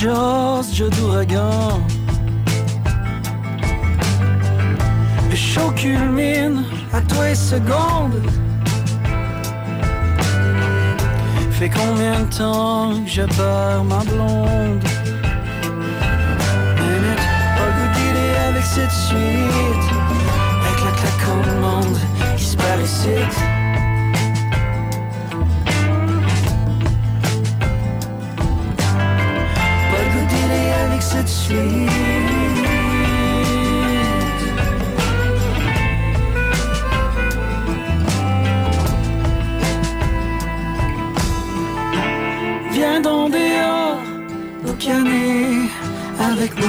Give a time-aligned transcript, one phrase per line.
[0.00, 1.78] jazz, jeu d'ouragan.
[5.28, 8.22] Le show culmine à toi secondes.
[11.50, 14.82] Fait combien de temps que je perds ma blonde?
[16.80, 17.24] Minute,
[17.56, 17.90] pas goût
[18.48, 19.86] avec cette suite.
[20.64, 21.98] Avec la claque au monde
[22.38, 23.59] qui se perd
[42.72, 43.98] Viens donc dehors,
[44.62, 45.68] boucaner
[46.20, 46.68] avec moi.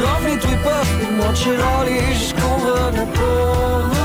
[0.00, 0.82] Rempli tout pas.
[1.02, 3.95] Et moi, j'ai râlé jusqu'au ras de la peau.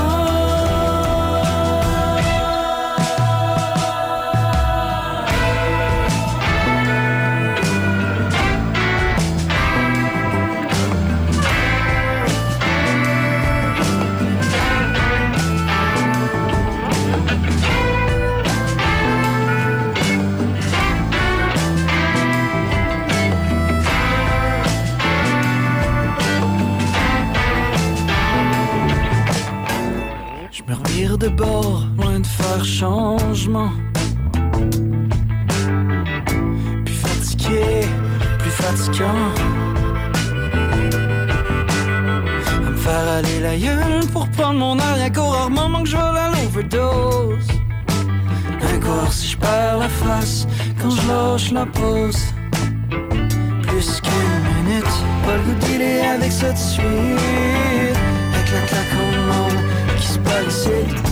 [31.22, 33.70] De bord, loin de faire changement.
[36.84, 37.86] Plus fatigué,
[38.38, 39.30] plus fatigant.
[42.66, 45.88] À me faire aller la gueule pour prendre mon air, y'a qu'au rare moment que
[45.90, 47.48] je vais à l'overdose.
[48.74, 50.46] Encore si je perds la face
[50.80, 52.22] quand je lâche la pause.
[53.68, 55.82] Plus qu'une minute, pas le goût d'y
[56.16, 56.84] avec cette suite.
[58.34, 59.60] Avec la claque au monde
[59.98, 61.11] qui se bat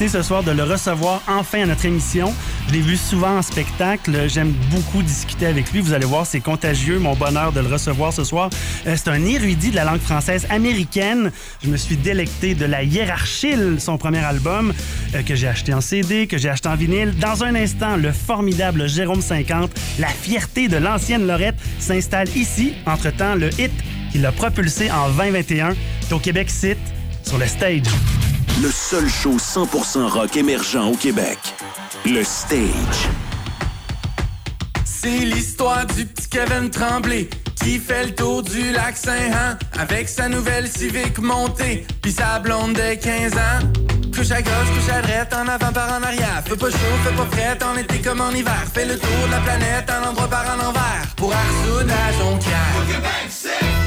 [0.00, 2.34] Ce soir de le recevoir enfin à notre émission.
[2.68, 4.28] Je l'ai vu souvent en spectacle.
[4.28, 5.80] J'aime beaucoup discuter avec lui.
[5.80, 8.50] Vous allez voir, c'est contagieux, mon bonheur de le recevoir ce soir.
[8.86, 11.30] Euh, c'est un érudit de la langue française américaine.
[11.62, 14.74] Je me suis délecté de la Hiérarchile, son premier album,
[15.14, 17.14] euh, que j'ai acheté en CD, que j'ai acheté en vinyle.
[17.18, 19.70] Dans un instant, le formidable Jérôme 50,
[20.00, 22.74] la fierté de l'ancienne Lorette, s'installe ici.
[22.84, 23.72] Entre-temps, le hit
[24.12, 26.78] qui l'a propulsé en 2021 est au Québec Site,
[27.22, 27.82] sur le stage.
[28.62, 31.38] Le seul show 100% rock émergent au Québec.
[32.06, 33.08] Le stage.
[34.84, 40.28] C'est l'histoire du petit Kevin Tremblay qui fait le tour du lac Saint-Han avec sa
[40.28, 43.72] nouvelle Civic montée puis sa blonde de 15 ans.
[44.14, 46.42] Couche à gauche, couche à droite, en avant par en arrière.
[46.46, 48.64] Fais pas chaud, fais pas frais, en été comme en hiver.
[48.72, 51.14] Fais le tour de la planète, en endroit par en envers.
[51.16, 53.83] Pour Arsoud à Jonquière.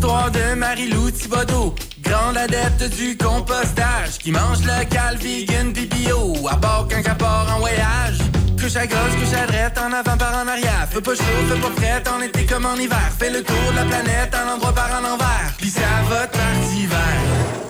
[0.00, 6.88] De Marie-Lou Thibodeau, grande adepte du compostage, qui mange local, vegan, pis bio, à bord
[6.90, 8.18] elle part en voyage.
[8.60, 10.86] Couche à gauche, couche à droite, en avant par en arrière.
[10.90, 13.10] Fais pas chaud, fais pas frais, en été comme en hiver.
[13.18, 15.54] Fais le tour de la planète, en endroit par en envers.
[15.58, 17.16] Pis ça va par d'hiver.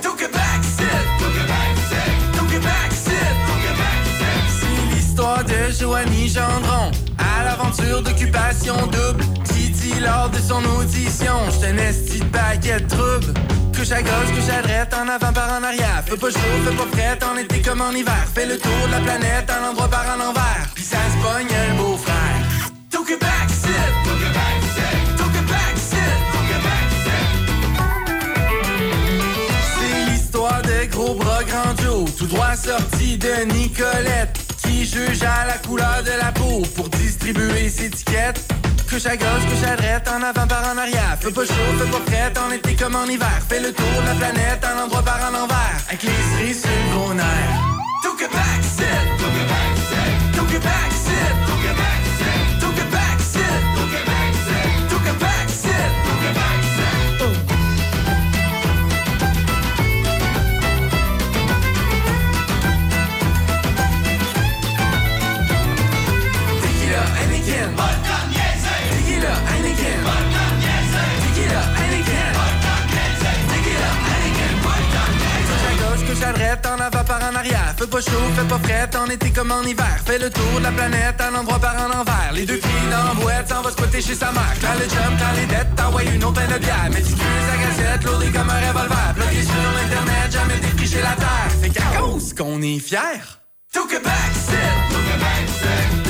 [0.03, 0.85] Tout Québec, c'est
[1.19, 7.45] Tout Québec, c'est Tout Québec, c'est Tout Québec, c'est C'est l'histoire de Joanie Gendron à
[7.45, 9.25] l'aventure d'occupation double.
[9.95, 13.33] Lors de son audition, j'étais un esti de paquet de troubles.
[13.75, 16.03] Couche à gauche, couche à droite, en avant par en arrière.
[16.05, 18.27] Fais pas chaud, fais pas frais, en été comme en hiver.
[18.35, 20.67] Fais le tour de la planète, en endroit par en envers.
[20.75, 22.43] Pis ça se pogne un beau-frère.
[22.91, 27.29] Tout Québec, c'est Tout Québec, c'est Tout Québec, c'est Tout Québec, c'est
[29.79, 31.75] C'est l'histoire de gros bras grand
[32.17, 34.39] tout droit sorti de Nicolette.
[34.63, 38.45] Qui juge à la couleur de la peau pour distribuer ses étiquettes.
[38.89, 41.19] Couche à gauche, couche à droite, en avant par en arrière.
[41.21, 43.39] Fais pas chaud, fais pas frais, en été comme en hiver.
[43.49, 45.81] Fais le tour de la planète, en endroit par en envers.
[45.89, 47.27] Avec les sur le gros nerf.
[48.03, 52.46] Tout Québec, c'est Tout Québec, c'est Tout Québec, c'est Tout Québec, c'est Tout Québec,
[76.17, 77.75] Couche à à droite, en avant par en arrière.
[77.77, 79.99] Fais pas chaud, fais pas frais, en été comme en hiver.
[80.07, 82.33] Fais le tour de la planète, un endroit par en envers.
[82.33, 84.55] Les deux filles dans la boîte, s'en va squatter chez sa mère.
[84.61, 86.89] Quand le jump, quand les dettes, t'envoies une autre de bière.
[86.91, 89.15] Méticuleuse à gazette, lourdée comme un revolver.
[89.15, 91.51] Bloqué sur l'internet, jamais défriché la terre.
[91.61, 92.99] C'est qu'à cause qu'on est fiers.
[93.71, 96.06] C'est Tout Québec, c'est Tout Québec,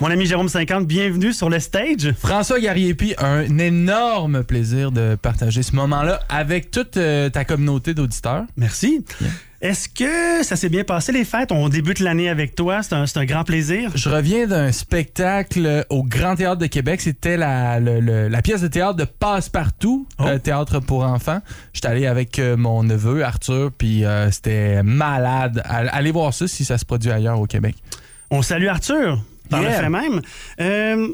[0.00, 2.12] Mon ami Jérôme 50, bienvenue sur le stage.
[2.20, 8.44] François Gariepi, un énorme plaisir de partager ce moment-là avec toute euh, ta communauté d'auditeurs.
[8.56, 9.04] Merci.
[9.60, 11.50] Est-ce que ça s'est bien passé les fêtes?
[11.50, 13.90] On débute l'année avec toi, c'est un, c'est un grand plaisir.
[13.96, 17.00] Je reviens d'un spectacle au Grand Théâtre de Québec.
[17.00, 17.80] C'était la,
[18.44, 20.26] pièce de théâtre de Passe-Partout, Oh.
[20.28, 21.40] euh, théâtre pour enfants.
[21.72, 25.60] J'étais allé avec euh, mon neveu Arthur, puis euh, c'était malade.
[25.64, 27.74] All- Allez voir ça si ça se produit ailleurs au Québec.
[28.30, 29.18] On salue Arthur,
[29.48, 29.70] par Yeah.
[29.70, 30.22] le fait même.
[30.60, 31.08] Euh,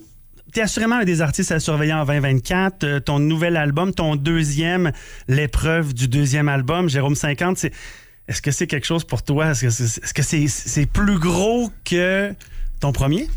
[0.53, 2.85] T'es assurément un des artistes à surveiller en 2024.
[2.85, 4.93] Euh, ton nouvel album, ton deuxième,
[5.27, 7.73] l'épreuve du deuxième album, Jérôme 50, c'est...
[8.29, 9.51] Est-ce que c'est quelque chose pour toi?
[9.51, 12.33] Est-ce que c'est plus gros que
[12.81, 13.29] ton premier?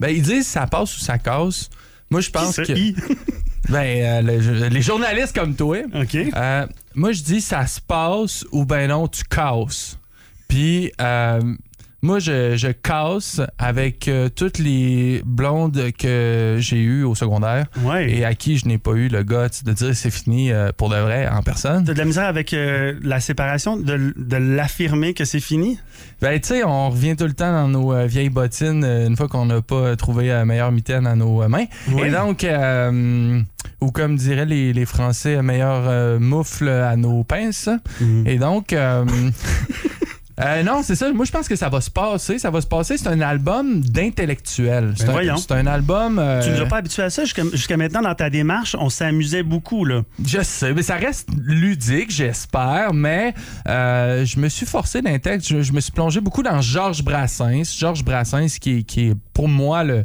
[0.00, 1.70] Ben, ils disent ça passe ou ça casse.
[2.10, 2.72] Moi, je pense que.
[3.68, 5.78] Ben, euh, le- les journalistes comme toi.
[5.94, 6.14] OK.
[6.14, 9.98] Euh, moi, je dis ça se passe ou ben non, tu casses.
[10.48, 11.40] Puis, euh,
[12.02, 18.10] moi, je, je casse avec euh, toutes les blondes que j'ai eues au secondaire Ouais.
[18.10, 20.90] et à qui je n'ai pas eu le guts de dire c'est fini euh, pour
[20.90, 21.84] de vrai en personne.
[21.84, 25.78] T'as de la misère avec euh, la séparation, de, de l'affirmer que c'est fini?
[26.22, 29.46] Ben, tu sais, on revient tout le temps dans nos vieilles bottines une fois qu'on
[29.46, 31.66] n'a pas trouvé la meilleure mitaine à nos mains.
[31.92, 32.02] Oui.
[32.06, 32.44] Et donc,
[33.80, 37.68] ou comme diraient les, les Français, meilleur euh, moufle à nos pinces.
[38.00, 38.26] Mhm.
[38.26, 38.72] Et donc,
[40.40, 41.12] euh, non, c'est ça.
[41.12, 42.38] Moi, je pense que ça va se passer.
[42.38, 42.96] Ça va se passer.
[42.96, 44.92] C'est un album d'intellectuel.
[44.96, 45.36] C'est Ben un, voyons.
[45.36, 46.18] c'est un album.
[46.18, 48.76] euh, Tu nous as pas habitué à ça jusqu'à maintenant dans ta démarche.
[48.78, 50.02] On s'amusait beaucoup, là.
[50.24, 53.34] Je sais, mais ça reste ludique, j'espère, mais
[53.68, 57.02] euh, je me suis forcé d'un texte, je, je me suis plongé beaucoup dans Georges
[57.02, 57.76] Brassens.
[57.78, 60.04] Georges Brassens qui, qui est pour moi le,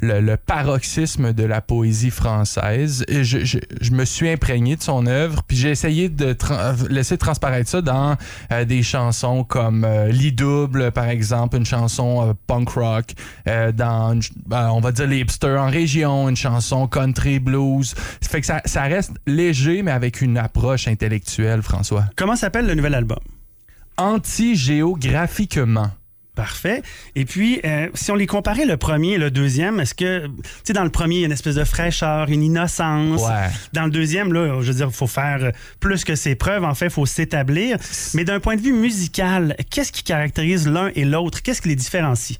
[0.00, 3.04] le, le paroxysme de la poésie française.
[3.08, 6.86] Et je, je- je me suis imprégné de son œuvre, puis j'ai essayé de tra-
[6.88, 8.16] laisser transparaître ça dans
[8.52, 13.12] euh, des chansons comme euh, Lit double, par exemple, une chanson euh, punk rock,
[13.48, 17.94] euh, dans, une ben, on va dire les hipsters en région, une chanson country blues.
[18.20, 22.04] Ça fait que ça, ça reste léger, mais avec une approche intellectuelle, François.
[22.16, 23.18] Comment s'appelle le nouvel album?
[23.96, 25.90] Anti-géographiquement.
[26.34, 26.82] Parfait.
[27.16, 30.32] Et puis, euh, si on les comparait le premier et le deuxième, est-ce que, tu
[30.64, 33.20] sais, dans le premier, il y a une espèce de fraîcheur, une innocence.
[33.22, 33.48] Ouais.
[33.72, 36.64] Dans le deuxième, là, je veux dire, il faut faire plus que ses preuves.
[36.64, 37.78] En fait, il faut s'établir.
[38.14, 41.42] Mais d'un point de vue musical, qu'est-ce qui caractérise l'un et l'autre?
[41.42, 42.38] Qu'est-ce qui les différencie?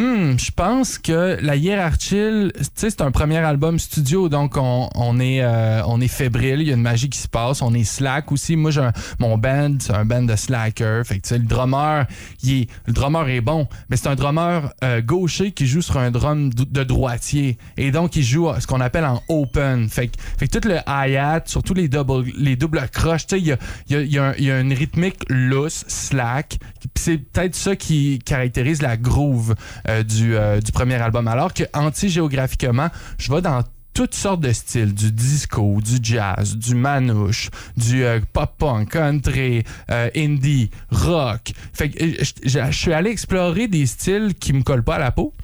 [0.00, 5.82] Hmm, je pense que la hiérarchie, c'est un premier album studio, donc on, est euh,
[5.84, 8.56] on est fébrile, il y a une magie qui se passe, on est slack aussi.
[8.56, 8.88] Moi, j'ai
[9.18, 12.06] mon band, c'est un band de slacker, fait que le drummer,
[12.42, 15.98] il est, le drummer est bon, mais c'est un drummer euh, gaucher qui joue sur
[15.98, 20.16] un drum de droitier, et donc il joue ce qu'on appelle en open, fait que,
[20.38, 23.58] fait que tout le hi-hat, surtout les double les doubles croches, il y a,
[23.90, 26.58] y, a, y a une rythmique loose, slack,
[26.94, 29.54] c'est peut-être ça qui caractérise la groove
[30.02, 31.28] du, euh, du premier album.
[31.28, 36.74] Alors que anti-géographiquement, je vais dans toutes sortes de styles, du disco, du jazz, du
[36.74, 41.52] manouche, du euh, pop-punk, country, euh, indie, rock.
[41.72, 42.12] Fait que euh,
[42.44, 45.34] je- suis allé explorer des styles qui me collent pas à la peau.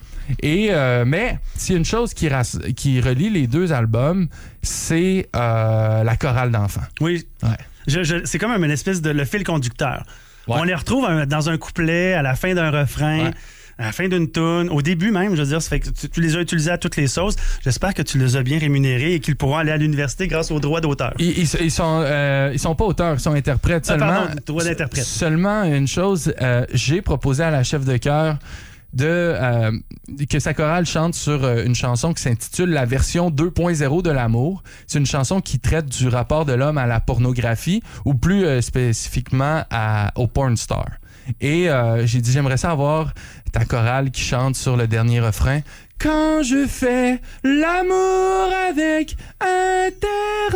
[0.43, 2.29] Et euh, mais s'il y a une chose qui,
[2.77, 4.29] qui relie les deux albums,
[4.63, 6.81] c'est euh, la chorale d'enfants.
[7.01, 7.27] Oui.
[7.43, 7.99] Ouais.
[8.25, 10.05] C'est comme une espèce de le fil conducteur.
[10.49, 10.57] Ouais.
[10.59, 13.27] On les retrouve dans un couplet, à la fin d'un refrain.
[13.27, 13.31] Ouais.
[13.79, 16.09] À la fin d'une tune, au début même, je veux dire, ça fait que tu,
[16.09, 17.37] tu les as utilisés à toutes les sauces.
[17.63, 20.61] J'espère que tu les as bien rémunérés et qu'ils pourront aller à l'université grâce aux
[20.61, 21.13] droits d'auteur.
[21.19, 24.07] Ils, ils- ils sont, euh, ils sont pas auteurs, ils sont interprètes Ah, seulement.
[24.07, 25.05] pardon, droit d'interprète.
[25.05, 28.39] Seulement une chose, euh, j'ai proposé à la chef de chœur
[28.95, 29.73] de euh,
[30.31, 34.63] que sa chorale chante sur euh, une chanson qui s'intitule La version 2.0 de l'amour.
[34.87, 38.63] C'est une chanson qui traite du rapport de l'homme à la pornographie ou plus euh,
[38.63, 40.87] spécifiquement à, au porn star.
[41.41, 43.13] Et euh, j'ai dit j'aimerais ça avoir
[43.53, 45.61] ta chorale qui chante sur le dernier refrain.
[45.99, 49.17] Quand je fais l'amour avec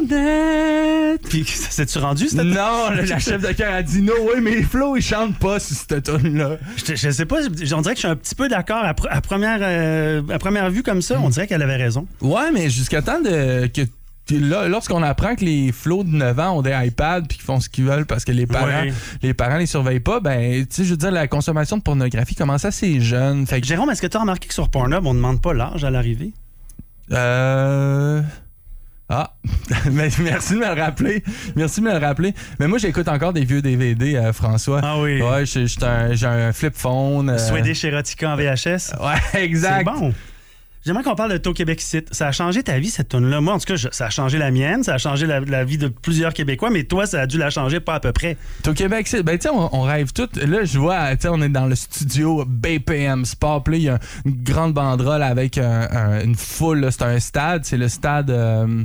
[0.00, 1.20] Internet.
[1.28, 4.62] Puis, c'est-tu rendu, cette Non, le- la chef de chœur a dit no way, mais
[4.62, 8.00] Flo, il chante pas sur cette tune là Je, je sais pas, on dirait que
[8.00, 8.84] je suis un petit peu d'accord.
[8.84, 11.24] À, pr- à première, euh, à première vue comme ça, Mm.
[11.24, 12.06] on dirait qu'elle avait raison.
[12.20, 13.82] Ouais, mais jusqu'à temps de que
[14.38, 17.68] lorsqu'on apprend que les flots de 9 ans ont des iPads puis qu'ils font ce
[17.68, 18.92] qu'ils veulent parce que les parents Ouais.
[19.22, 22.34] les parents les surveillent pas, ben tu sais je veux dire la consommation de pornographie
[22.34, 23.46] commence assez jeune.
[23.46, 25.52] Fait que Jérôme, est-ce que tu as remarqué que sur Pornhub, on ne demande pas
[25.54, 26.32] l'âge à l'arrivée?
[27.12, 28.22] Euh.
[29.12, 29.34] Ah,
[29.90, 30.20] merci
[30.54, 31.24] de me le rappeler.
[31.56, 32.32] Merci de me le rappeler.
[32.60, 34.80] Mais moi, j'écoute encore des vieux DVD, euh, François.
[34.84, 35.20] Ah oui.
[35.20, 35.66] Ouais, j'ai
[36.26, 37.30] un, flip phone.
[37.30, 38.94] euh, Swedish Erotica en VHS.
[39.00, 39.84] Ouais, C'est exact.
[39.84, 40.14] bon.
[40.84, 42.08] J'aimerais qu'on parle de Taux Québec Site.
[42.10, 43.40] Ça a changé ta vie, cette tune-là.
[43.42, 45.88] Moi, en tout cas, ça a changé la mienne, ça a changé la, vie de
[45.88, 48.38] plusieurs Québécois, mais toi, ça a dû la changer pas à peu près.
[48.66, 50.28] Au Québec, c'est- ben tu on, on rêve tout.
[50.36, 53.62] Là, je vois, tu on est dans le studio BPM Sport.
[53.62, 56.88] Puis il y a une grande banderole avec un- un- une foule.
[56.90, 58.30] C'est un stade, c'est le stade.
[58.30, 58.82] euh,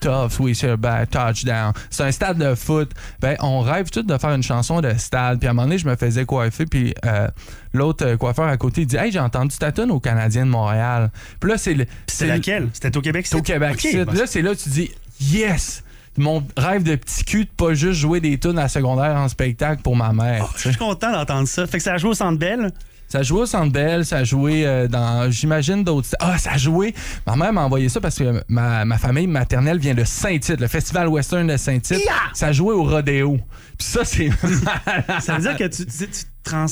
[0.00, 1.72] Tough, oui, c'est ben, touchdown.
[1.90, 2.90] C'est un stade de foot.
[3.20, 5.38] Ben, on rêve tout de faire une chanson de stade.
[5.40, 6.66] Puis à un moment donné, je me faisais coiffer.
[6.66, 7.26] Puis euh,
[7.72, 11.10] l'autre euh, coiffeur à côté, dit Hey, j'ai entendu ta tune au Canadien de Montréal.
[11.40, 11.86] Puis là, c'est le.
[12.06, 12.68] C'est laquelle?
[12.72, 13.42] C'était au Québec C'est au?
[13.42, 13.72] Québec.
[13.74, 14.02] Ok, Site.
[14.04, 14.90] bah, Là, c'est là que tu dis
[15.20, 15.82] Yes!
[16.16, 19.82] Mon rêve de petit cul de pas juste jouer des tunes à secondaire en spectacle
[19.82, 20.46] pour ma mère.
[20.48, 21.64] oh, je suis content d'entendre ça.
[21.66, 22.72] Fait que ça a joué au Centre Bell.
[23.08, 26.08] Ça a joué au Centre Bell, ça a joué euh, dans, j'imagine, d'autres...
[26.20, 26.94] Ah, ça a joué...
[27.26, 30.66] Ma mère m'a envoyé ça parce que ma, ma famille maternelle vient de Saint-Tite, le
[30.68, 32.00] Festival Western de Saint-Tite.
[32.34, 33.38] Ça a joué au Rodéo.
[33.78, 34.28] Puis ça, c'est...
[35.20, 36.66] Ça veut dire que tu, tu- tu trans-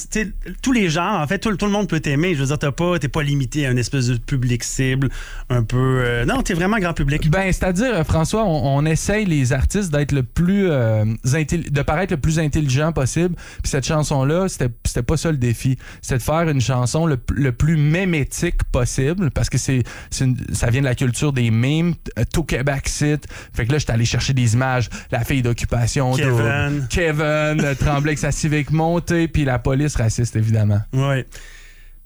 [0.63, 2.35] tous les genres, en fait, tout, tout le monde peut t'aimer.
[2.35, 5.09] Je veux dire, t'as pas, t'es pas limité à une espèce de public cible,
[5.51, 5.77] un peu.
[6.05, 7.29] euh, non, t'es vraiment grand public.
[7.31, 12.13] Ben, c'est-à-dire, euh, François, on, on essaye les artistes d'être le plus euh, de paraître
[12.13, 13.35] le plus intelligent possible.
[13.63, 15.79] Puis cette chanson-là, c'était pas ça le défi.
[16.01, 20.81] C'était de faire une chanson le, le plus mémétique possible, parce que c'est ça vient
[20.81, 23.27] de la culture des memes, euh, tout Québec site.
[23.53, 26.87] Fait que là, j'étais allé chercher des images, la fille d'occupation, Kevin.
[26.89, 30.81] Kevin, Tremblay avec sa civique montée, puis la police raciste évidemment.
[30.93, 31.27] Ouais.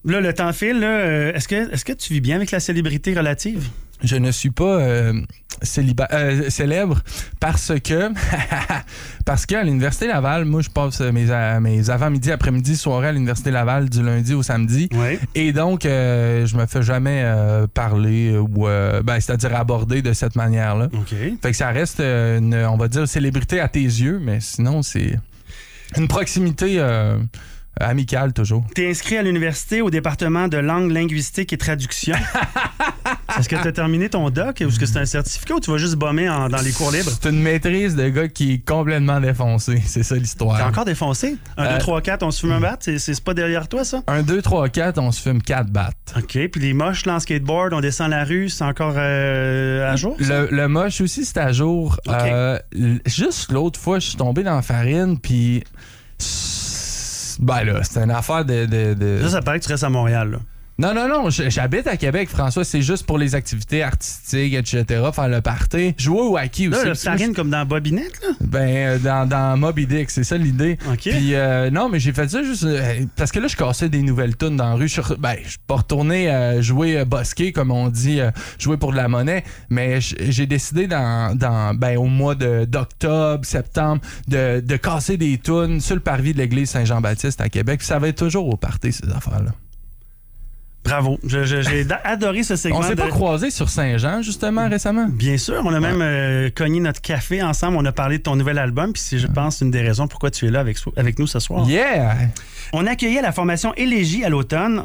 [0.06, 0.80] Là, le temps file.
[0.82, 3.68] euh, Est-ce que, tu vis bien avec la célébrité relative?
[4.02, 5.12] Je ne suis pas euh,
[6.10, 7.02] euh, célèbre
[7.38, 8.08] parce que
[9.26, 14.02] parce qu'à l'université Laval, moi je passe mes, avant-midi, après-midi, soirée à l'université Laval du
[14.02, 14.88] lundi au samedi.
[14.92, 15.18] Oui.
[15.34, 17.22] Et donc, euh, je me fais jamais
[17.74, 20.88] parler ou, euh, ben, c'est-à-dire aborder de cette manière-là.
[20.94, 21.10] OK.
[21.42, 25.18] Fait que ça reste, une, on va dire, célébrité à tes yeux, mais sinon, c'est
[25.96, 27.18] une proximité euh,
[27.80, 28.64] amicale toujours.
[28.74, 32.14] T'es inscrit à l'université au département de langue linguistique et traduction.
[33.38, 35.70] Est-ce que tu as terminé ton doc ou est-ce que c'est un certificat ou tu
[35.70, 37.10] vas juste bomber en- dans les cours libres?
[37.22, 39.80] C'est une maîtrise de gars qui est complètement défoncé.
[39.86, 40.58] C'est ça l'histoire.
[40.58, 41.36] T'es encore défoncé?
[41.56, 42.76] 1, 2, Euh, 3, 4, on se fume un bat?
[42.80, 44.02] C'est- pas derrière toi, ça?
[44.08, 45.94] 1, 2, 3, 4, on se fume 4 battes.
[46.16, 46.38] OK.
[46.48, 50.16] Puis les moches, là, en skateboard, on descend la rue, c'est encore euh, à jour?
[50.18, 51.98] Le, le moche aussi, c'est à jour.
[52.08, 52.14] Ok.
[52.16, 55.62] Euh, l- juste l'autre fois, je suis tombé dans la farine, puis.
[57.40, 58.66] Ben là, c'est une affaire de.
[58.66, 60.38] de- de- Ça, ça paraît que tu restes à Montréal, là.
[60.80, 62.64] Non, non, non, j'habite à Québec, François.
[62.64, 65.02] C'est juste pour les activités artistiques, etc.
[65.12, 65.94] Faire le party.
[65.98, 66.86] Jouer au hockey aussi.
[66.86, 68.28] Là, moi, rime comme dans Bobinette, là.
[68.40, 70.78] Ben, euh, dans, dans Moby Dick, c'est ça l'idée.
[70.90, 71.00] OK.
[71.00, 74.00] Puis, euh, non, mais j'ai fait ça juste euh, parce que là, je cassais des
[74.00, 74.88] nouvelles tunes dans la rue.
[74.88, 78.78] Je ben, je suis pas retourné euh, jouer euh, bosquet, comme on dit, euh, jouer
[78.78, 84.60] pour de la monnaie, mais j'ai décidé dans, dans ben, au mois d'octobre, septembre, de,
[84.60, 87.80] de casser des tunes sur le parvis de l'église Saint-Jean-Baptiste à Québec.
[87.80, 89.50] Puis ça va être toujours au party, ces affaires-là.
[90.90, 91.18] Bravo.
[91.24, 92.78] J'ai adoré ce segment.
[92.80, 95.06] On s'est de- pas croisés sur Saint-Jean, justement, récemment?
[95.08, 97.76] Bien sûr, on a même euh, cogné notre café ensemble.
[97.78, 100.30] On a parlé de ton nouvel album, puis c'est, je pense, une des raisons pourquoi
[100.30, 101.68] tu es là avec, avec nous ce soir.
[101.68, 102.14] Yeah!
[102.72, 104.82] On accueillait la formation Élégie à l'automne.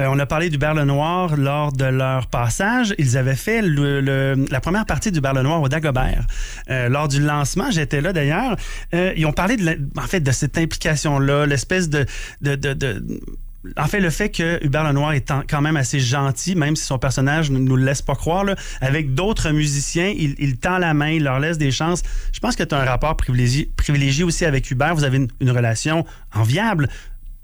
[0.00, 2.96] Euh, on a parlé du Berle Noir lors de leur passage.
[2.98, 6.24] Ils avaient fait le- le- la première partie du Berle Noir au Dagobert.
[6.68, 8.56] Euh, lors du lancement, j'étais là d'ailleurs.
[8.92, 12.06] Euh, ils ont parlé de, la- en fait, de cette implication-là, l'espèce de,
[12.40, 13.20] de, de- de-
[13.76, 16.98] en fait, le fait que Hubert Lenoir est quand même assez gentil, même si son
[16.98, 18.44] personnage ne nous le laisse pas croire,
[18.80, 22.02] avec d'autres musiciens, il, tend la main, il leur laisse des chances.
[22.32, 24.94] Je pense que tu as un rapport privilégié, aussi avec Hubert.
[24.94, 26.04] Vous avez une relation
[26.34, 26.88] enviable,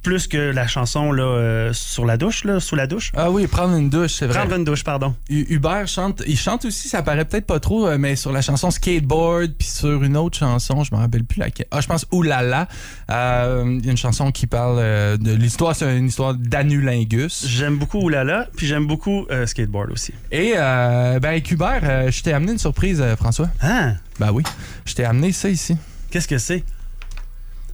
[0.03, 3.13] plus que la chanson là, euh, sur la douche, là, sous la douche.
[3.17, 4.39] Ah oui, prendre une douche, c'est vrai.
[4.39, 5.15] Prendre une douche, pardon.
[5.29, 8.41] Hu- Hubert chante, il chante aussi, ça paraît peut-être pas trop, euh, mais sur la
[8.43, 11.67] chanson Skateboard, puis sur une autre chanson, je me rappelle plus laquelle.
[11.71, 12.67] Ah, je pense Oulala.
[13.11, 17.45] Euh, Il y a une chanson qui parle euh, de l'histoire, c'est une histoire d'anulingus.
[17.47, 20.15] J'aime beaucoup Oulala, puis j'aime beaucoup Skateboard aussi.
[20.33, 23.49] Et euh, ben avec Hubert, je t'ai amené une surprise, François.
[23.61, 24.43] Ah, Ben oui,
[24.87, 25.77] je t'ai amené ça ici.
[26.11, 26.65] qu'est-ce que c'est?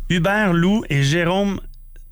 [0.08, 1.60] Hubert Lou et Jérôme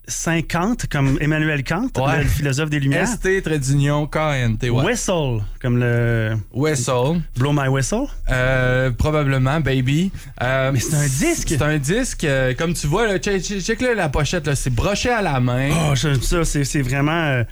[0.07, 2.19] 50, comme Emmanuel Kant, Ouais.
[2.23, 3.09] le philosophe des Lumières.
[3.09, 4.85] ST, trait d'union, KNT, ouais.
[4.85, 7.21] Whistle, comme le Whistle.
[7.37, 8.05] Blow My Whistle.
[8.31, 10.11] Euh, probablement, baby.
[10.43, 11.49] Euh, Mais c'est un disque.
[11.49, 14.55] C'est un disque, euh, comme tu vois, là, check, check- check là, la pochette, là,
[14.55, 15.71] c'est broché à la main.
[15.91, 16.45] Oh, ça.
[16.45, 17.43] C'est, c'est vraiment.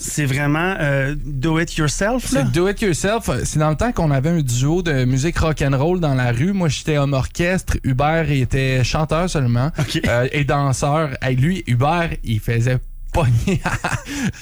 [0.00, 2.30] C'est vraiment euh, do it yourself.
[2.30, 2.44] Là?
[2.44, 3.28] C'est do it yourself.
[3.42, 6.30] C'est dans le temps qu'on avait un duo de musique rock and roll dans la
[6.30, 6.52] rue.
[6.52, 7.76] Moi, j'étais homme orchestre.
[7.82, 9.70] Hubert il était chanteur seulement
[10.06, 11.10] euh, et danseur.
[11.26, 12.78] Et lui, Hubert, il faisait
[13.12, 13.60] pogner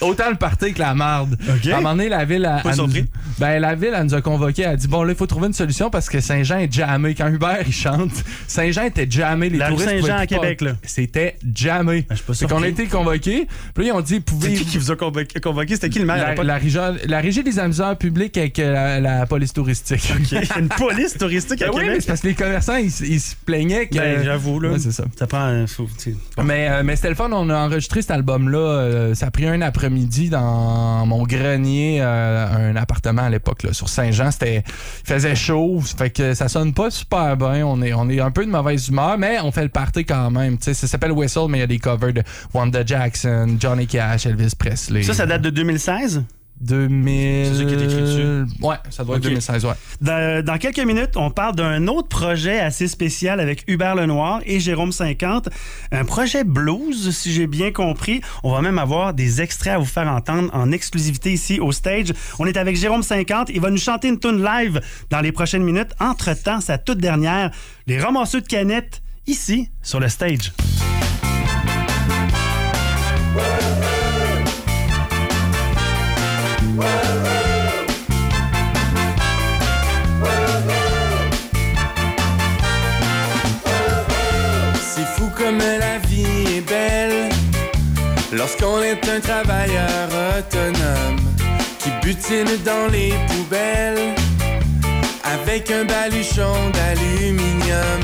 [0.01, 1.37] autant le party que la marde.
[1.49, 1.67] OK.
[1.67, 2.89] À un moment donné, la ville, a, Pas elle nous,
[3.39, 4.63] ben, la ville, elle nous a convoqués.
[4.63, 7.15] Elle a dit bon, là, il faut trouver une solution parce que Saint-Jean est jammé.
[7.15, 8.11] Quand Hubert, il chante,
[8.47, 9.49] Saint-Jean était jammé.
[9.51, 10.73] Les La touristes Saint-Jean à pas- Québec, là.
[10.83, 12.03] C'était jammé.
[12.03, 13.47] Ben, je suis pas Fait qu'on a été convoqués.
[13.75, 15.41] Puis ils ont dit C'est pouvez qui qui vous a convoqué?
[15.41, 15.75] convoqué?
[15.75, 16.17] C'était qui le maire?
[16.19, 16.45] la, l'époque?
[16.47, 20.13] la régie, la régie des amuseurs publics avec euh, la, la police touristique.
[20.59, 21.97] Une police touristique à Ben oui, Québec?
[22.01, 23.97] c'est parce que les commerçants, ils, se plaignaient que.
[23.97, 24.71] Ben, j'avoue, là.
[24.71, 25.05] Ouais, c'est ça.
[25.19, 25.41] Ça prend.
[25.41, 25.65] un-
[26.37, 26.43] bon.
[26.45, 28.56] Mais, euh, mais c'était le fun, on a enregistré cet album-là.
[28.59, 33.89] Euh, ça a pris un après-midi dans mon grenier, euh, un appartement à l'époque, sur
[33.89, 34.31] Saint-Jean.
[34.31, 37.67] C'était, il faisait chaud, fait que ça sonne pas super bien.
[37.67, 40.31] On est, on est un peu de mauvaise humeur, mais on fait le party quand
[40.31, 40.59] même.
[40.59, 42.23] Tu sais, ça s'appelle Whistle, mais il y a des covers de
[42.55, 45.03] Wanda Jackson, Johnny Cash, Elvis Presley.
[45.03, 46.25] Ça, ça date de 2016.
[46.61, 47.47] 2000.
[47.47, 48.45] C'est ça qui est écrit dessus.
[48.63, 49.73] Ouais, ça doit être 2016, ouais.
[50.01, 54.61] Dans, dans quelques minutes, on parle d'un autre projet assez spécial avec Hubert Lenoir et
[54.61, 55.49] Jérôme 50.
[55.93, 58.21] Un projet blues, si j'ai bien compris.
[58.43, 62.13] On va même avoir des extraits à vous faire entendre en exclusivité ici au stage.
[62.39, 63.51] On est avec Jérôme 50.
[63.51, 65.91] Il va nous chanter une tune live dans les prochaines minutes.
[66.01, 67.51] Entre-temps, sa toute dernière,
[67.87, 70.53] les ramasseux de canettes, ici, sur le stage.
[88.47, 91.19] Lorsqu'on est un travailleur autonome
[91.81, 94.15] qui butine dans les poubelles
[95.25, 98.03] avec un baluchon d'aluminium.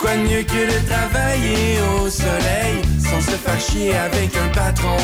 [0.00, 3.60] Quoi de mieux que de travailler au soleil sans se faire
[4.06, 4.96] avec un patron.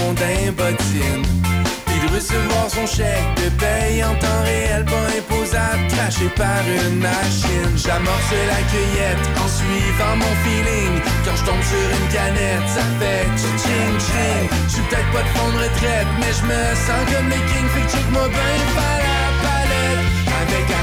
[0.79, 6.99] Puis de recevoir son chèque de paye en temps réel, pas imposable, craché par une
[6.99, 7.73] machine.
[7.77, 10.95] J'amorce la cueillette en suivant mon feeling.
[11.25, 14.45] Quand je tombe sur une canette, ça fait ching ching.
[14.69, 17.67] Je suis peut-être pas de fond de retraite, mais je me sens comme le king.
[17.75, 20.05] Fait que check-moi bien par la palette
[20.43, 20.80] avec la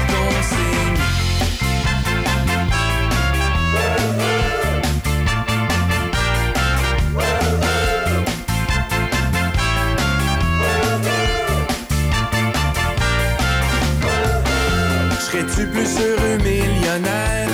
[15.38, 17.48] Serais-tu plus heureux millionnaire?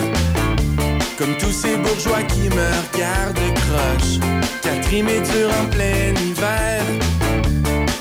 [1.19, 4.21] Comme tous ces bourgeois qui me regardent croche.
[4.63, 6.83] Catherine est en plein hiver.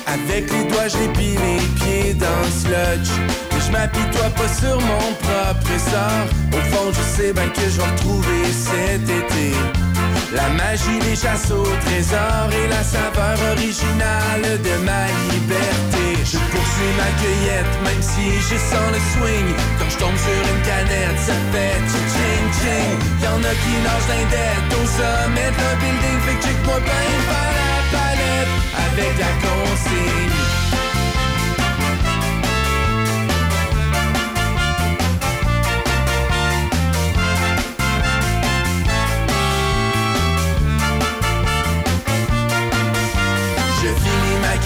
[0.06, 3.10] Avec les doigts je l'épile les pieds dans le sludge
[3.52, 6.28] Mais je m'apitoie pas sur mon propre sort.
[6.52, 9.52] Au fond je sais bien que je vais retrouver cet été
[10.34, 16.04] La magie des chasses au trésor et la saveur originale de ma liberté.
[16.26, 19.46] Je poursuis ma cueillette, même si je sens le swing.
[19.78, 21.78] Quand je tombe sur une canette, ça fait
[22.12, 22.98] ching ching.
[23.22, 26.18] Y'en a qui nagent d'indette au sommet d'un building.
[26.26, 28.54] Fait que check-moi bien faire la palette
[28.90, 30.34] avec la consigne.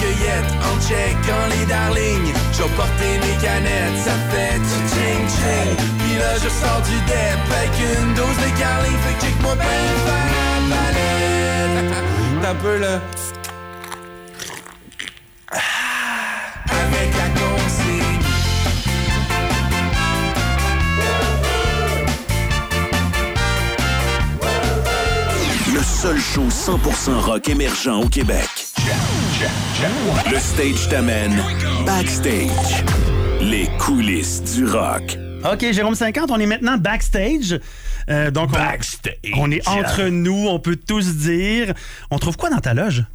[0.09, 2.33] En checkant les darlings.
[2.53, 5.75] Je vais porter mes canettes, ça fait du ching ching.
[5.99, 8.97] Puis là, je sors du dep avec une dose de carling.
[9.03, 9.65] Fait que check-moi bien
[10.05, 10.29] faire
[10.69, 11.93] la palette.
[12.41, 13.01] T'as peu là.
[15.51, 18.19] Avec la consigne.
[25.73, 28.68] Le seul show 100% rock émergent au Québec.
[29.43, 31.41] Le stage t'amène
[31.85, 32.83] backstage.
[33.39, 35.17] Les coulisses du rock.
[35.49, 37.57] OK, Jérôme 50, on est maintenant backstage.
[38.09, 39.13] Euh, donc, on- Backstage.
[39.37, 41.73] On, est entre nous, on peut tous dire.
[42.11, 43.05] On trouve quoi dans ta loge?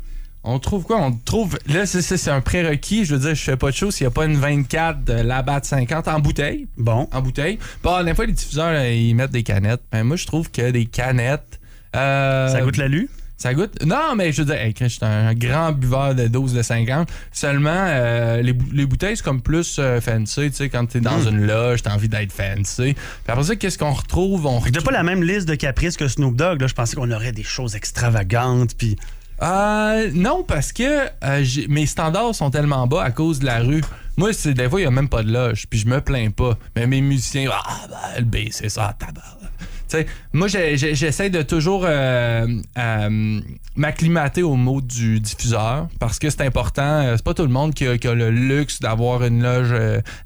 [0.44, 0.96] On trouve quoi?
[0.98, 1.58] On trouve.
[1.66, 3.04] Là, c'est ça, c'est un prérequis.
[3.04, 5.12] Je veux dire, je fais pas de show s'il n'y a pas une 24 de
[5.12, 6.66] Labatt 50 en bouteille.
[6.78, 7.06] Bon.
[7.12, 7.58] En bouteille.
[7.82, 9.82] Bon, des fois, les diffuseurs, là, ils mettent des canettes.
[9.92, 11.60] Mais moi, je trouve que des canettes.
[11.94, 13.10] euh, Ça goûte l'alu?
[13.36, 13.84] Ça goûte?
[13.84, 17.08] Non, mais je veux dire, hey, je suis un grand buveur de doses de 50.
[17.32, 20.50] Seulement, euh, les, bou- les bouteilles, c'est comme plus euh, fancy.
[20.50, 21.28] Tu sais, quand t'es dans Hmm.
[21.30, 22.94] une loge, t'as envie d'être fancy.
[22.94, 24.46] Puis après ça, qu'est-ce qu'on retrouve?
[24.46, 26.60] On T'as pas la même liste de caprices que Snoop Dogg.
[26.60, 26.66] Là.
[26.68, 28.74] Je pensais qu'on aurait des choses extravagantes.
[28.78, 28.96] Puis.
[29.42, 33.82] Euh, non, parce que euh, mes standards sont tellement bas à cause de la rue.
[34.16, 36.30] Moi, c'est des fois, il n'y a même pas de loge, puis je me plains
[36.30, 36.56] pas.
[36.76, 39.33] Mais mes musiciens, ah, ben, le B, c'est ça, tabac.
[39.88, 42.46] Sais, moi, j'essaie de toujours euh,
[42.78, 43.40] euh,
[43.76, 46.82] m'acclimater au mot du diffuseur parce que c'est important.
[46.82, 49.74] Euh, C'est pas tout le monde qui a, qui a le luxe d'avoir une loge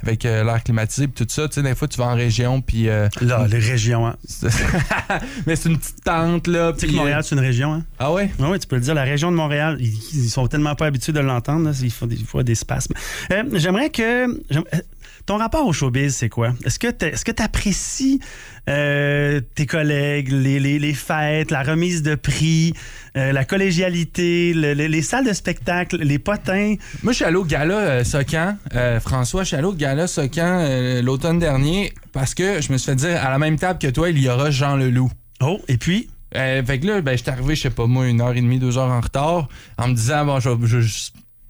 [0.02, 1.48] avec l'air climatisé tout ça.
[1.48, 2.88] Tu sais, des fois, tu vas en région, puis.
[2.88, 4.06] euh, Là, les régions.
[4.06, 4.16] Hein.
[5.46, 6.72] mais c'est une petite tente, là.
[6.72, 7.74] Tu sais que Montréal, c'est une région.
[7.74, 7.84] Hein?
[7.98, 8.12] Ah?
[8.12, 8.94] Oui, oui, tu peux le dire.
[8.94, 11.70] La région de Montréal, ils, ils sont tellement pas habitués de l'entendre.
[11.82, 12.94] Ils font des fois des spasmes.
[13.54, 14.26] J'aimerais que.
[15.28, 16.54] Euh, Ton rapport au showbiz, c'est quoi?
[16.64, 18.20] Est-ce que tu apprécies
[19.54, 22.72] tes collègues, les, les- les fêtes, la remise de prix,
[23.16, 26.74] euh, la collégialité, le- le- les salles de spectacle, les potins?
[27.02, 28.56] Moi, je suis allé au gala euh, Socan.
[28.74, 32.78] Euh, François, je suis allé au gala Socan euh, l'automne dernier parce que je me
[32.78, 35.10] suis fait dire à la même table que toi, il y aura Jean Leloup.
[35.40, 36.08] Oh, et puis?
[36.36, 38.58] Euh, fait que là, ben, j'étais arrivé, je sais pas moi, une heure et demie,
[38.58, 41.08] deux heures en retard, en me disant, bon, je vais je, je,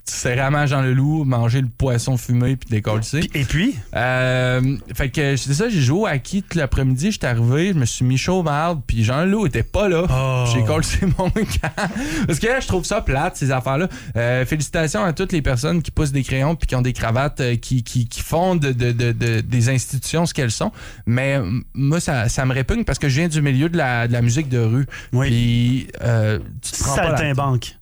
[0.09, 3.03] c'est vraiment Jean Leloup, manger le poisson fumé puis décoller.
[3.35, 3.77] Et puis?
[3.95, 8.05] Euh, fait que c'est ça, j'ai joué hockey tout l'après-midi, j'étais arrivé, je me suis
[8.05, 10.05] mis chaud marde, puis Jean Leloup était pas là.
[10.11, 10.45] Oh.
[10.53, 10.87] J'ai collé
[11.19, 11.89] mon camp.
[12.27, 13.89] Parce que là, je trouve ça plate, ces affaires-là.
[14.17, 17.41] Euh, félicitations à toutes les personnes qui poussent des crayons puis qui ont des cravates,
[17.41, 20.73] euh, qui, qui, qui font de, de- de- de- des institutions ce qu'elles sont.
[21.07, 21.39] Mais
[21.75, 24.59] moi, ça, ça me répugne parce que je viens du milieu de la, musique de
[24.59, 24.87] rue.
[25.13, 25.29] Oui.
[25.29, 27.77] Puis, euh, tu te prends Saltimbanque.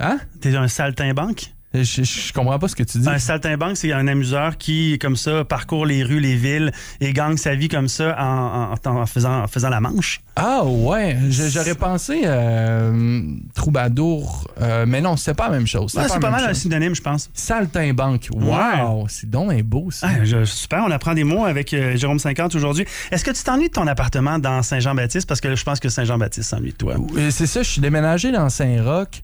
[0.00, 0.18] Hein?
[0.40, 1.52] T'es un saltimbanque?
[1.74, 3.08] Je, je, comprends pas ce que tu dis.
[3.08, 7.36] Un saltimbanque, c'est un amuseur qui, comme ça, parcourt les rues, les villes et gagne
[7.36, 10.20] sa vie comme ça en, en- en faisant, en faisant la manche.
[10.36, 13.22] Ah ouais, j'aurais pensé euh,
[13.54, 15.94] troubadour, euh, mais non, c'est pas la même chose.
[15.94, 17.28] Ouais, c'est pas mal un synonyme, je pense.
[17.34, 18.28] Saltimbanque.
[18.34, 20.08] Wow, c'est donc un beau ça.
[20.10, 22.86] Ah, je- super, on apprend des mots avec euh, Jérôme 50 aujourd'hui.
[23.10, 25.26] Est-ce que tu t'ennuies de ton appartement dans Saint-Jean-Baptiste?
[25.28, 26.96] Parce que je pense que Saint-Jean-Baptiste s'ennuie de toi.
[27.30, 29.22] C'est ça, je suis déménagé dans Saint-Roch.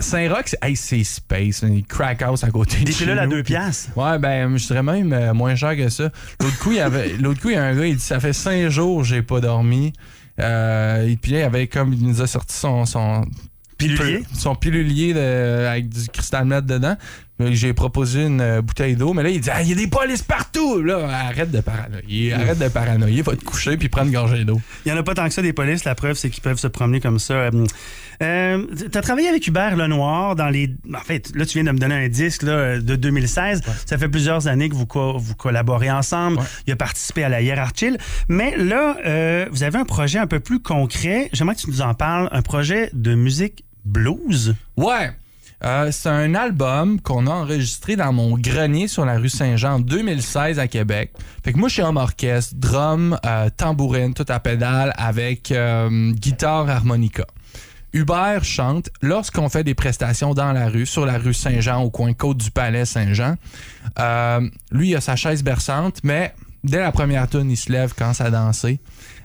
[0.00, 3.26] Saint-Roch, c'est hey, c'est space, une crack house à côté de Des chez pilules à
[3.26, 3.90] deux piastres.
[3.96, 6.04] Ouais, ben, je dirais même euh, moins cher que ça.
[6.40, 8.20] L'autre coup, il y avait, l'autre coup, il y a un gars, il dit Ça
[8.20, 9.92] fait cinq jours, j'ai pas dormi.
[10.40, 13.22] Euh, et puis là, il avait comme, il nous a sorti son, son,
[13.76, 14.22] Pilulier?
[14.32, 16.96] son pilulier de- avec du cristal mat dedans.
[17.40, 19.86] J'ai proposé une euh, bouteille d'eau, mais là, il dit Ah, il y a des
[19.86, 20.82] polices partout!
[20.82, 24.60] Là, arrête de paranoïer, arrête de paranoïer, va te coucher puis prendre une gorgée d'eau.
[24.84, 25.84] Il y en a pas tant que ça des polices.
[25.84, 27.34] La preuve, c'est qu'ils peuvent se promener comme ça.
[27.34, 27.66] Euh,
[28.22, 30.74] euh, tu as travaillé avec Hubert Lenoir dans les.
[30.92, 33.62] En fait, là, tu viens de me donner un disque là, de 2016.
[33.86, 36.38] Ça fait plusieurs années que vous, co- vous collaborez ensemble.
[36.38, 36.44] Ouais.
[36.66, 37.96] Il a participé à la hiérarchie.
[38.28, 41.28] Mais là, euh, vous avez un projet un peu plus concret.
[41.32, 42.28] J'aimerais que tu nous en parles.
[42.32, 44.56] Un projet de musique blues.
[44.76, 45.12] Ouais!
[45.64, 49.80] Euh, c'est un album qu'on a enregistré dans mon grenier sur la rue Saint-Jean en
[49.80, 51.12] 2016 à Québec.
[51.44, 56.12] Fait que moi, je suis homme orchestre, drum, euh, tambourine, tout à pédale avec euh,
[56.12, 57.24] guitare, harmonica.
[57.92, 62.12] Hubert chante lorsqu'on fait des prestations dans la rue, sur la rue Saint-Jean, au coin
[62.12, 63.34] Côte du Palais Saint-Jean.
[64.70, 68.20] Lui, il a sa chaise berçante, mais dès la première tune, il se lève, commence
[68.20, 68.78] à danser.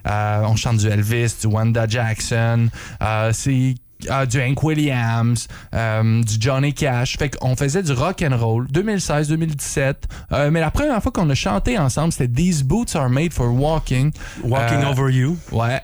[0.06, 2.68] On chante du Elvis, du Wanda Jackson.
[3.02, 3.74] Euh, c'est
[4.10, 7.16] ah, du Hank Williams, euh, du Johnny Cash.
[7.18, 9.94] Fait qu'on faisait du rock and roll 2016-2017.
[10.32, 13.52] Euh, mais la première fois qu'on a chanté ensemble, c'était These Boots Are Made for
[13.52, 14.12] Walking.
[14.42, 15.38] Walking Euh, Over You.
[15.52, 15.80] Ouais.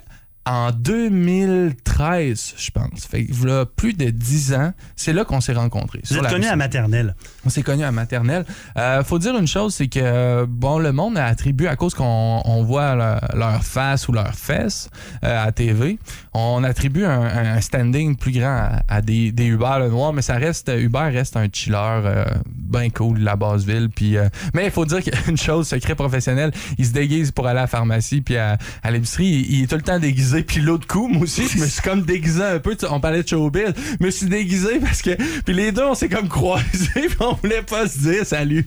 [0.50, 3.06] En 2013, je pense.
[3.08, 6.00] Fait que plus de 10 ans, c'est là qu'on s'est rencontrés.
[6.10, 7.14] Vous êtes la connu à maternelle.
[7.46, 8.44] on s'est connus à maternelle.
[8.76, 12.42] Euh, faut dire une chose, c'est que euh, bon, le monde attribue à cause qu'on
[12.44, 14.90] on voit leur, leur face ou leurs fesses
[15.22, 16.00] euh, à TV,
[16.34, 17.20] on attribue un,
[17.54, 21.10] un standing plus grand à, à des, des Uber le noir, mais ça reste Uber
[21.12, 22.24] reste un chiller euh,
[22.56, 23.88] bien cool de la basse ville.
[23.88, 24.16] Puis,
[24.52, 27.66] mais il faut dire qu'une chose, secret professionnel, il se déguise pour aller à la
[27.68, 30.39] pharmacie puis à, à l'épicerie, il, il est tout le temps déguisé.
[30.46, 32.74] Puis l'autre coup, moi aussi, je me suis comme déguisé un peu.
[32.78, 35.10] Sais, On parlait de showbiz, je me suis déguisé parce que
[35.44, 38.66] puis les deux, on s'est comme croisés, puis on voulait pas se dire salut.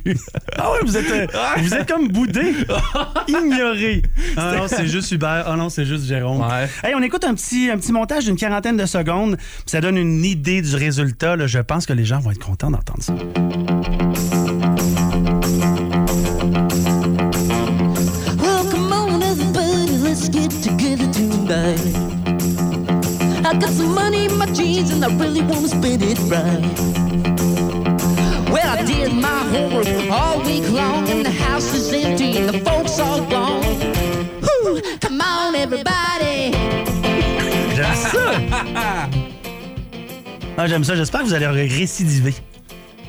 [0.58, 2.54] Ah ouais, vous êtes, euh, vous êtes comme boudé,
[3.28, 4.02] ignoré.
[4.38, 5.44] Ah non, c'est juste Hubert.
[5.48, 6.42] Ah non, c'est juste Jérôme.
[6.42, 6.68] Ouais.
[6.84, 9.38] Hey, on écoute un petit, un petit montage d'une quarantaine de secondes.
[9.38, 11.36] puis Ça donne une idée du résultat.
[11.36, 11.48] là.
[11.48, 13.14] Je pense que les gens vont être contents d'entendre ça.
[23.54, 26.60] I got some money in my jeans and I really wanna spend it right.
[28.52, 32.60] Well, I did my homework all week long and the house is empty and the
[32.68, 33.62] folks all gone.
[34.42, 36.52] Whew, come on, everybody.
[37.76, 39.10] J'aime ça.
[40.56, 40.96] Ah, j'aime ça.
[40.96, 42.34] J'espère que vous allez récidiver.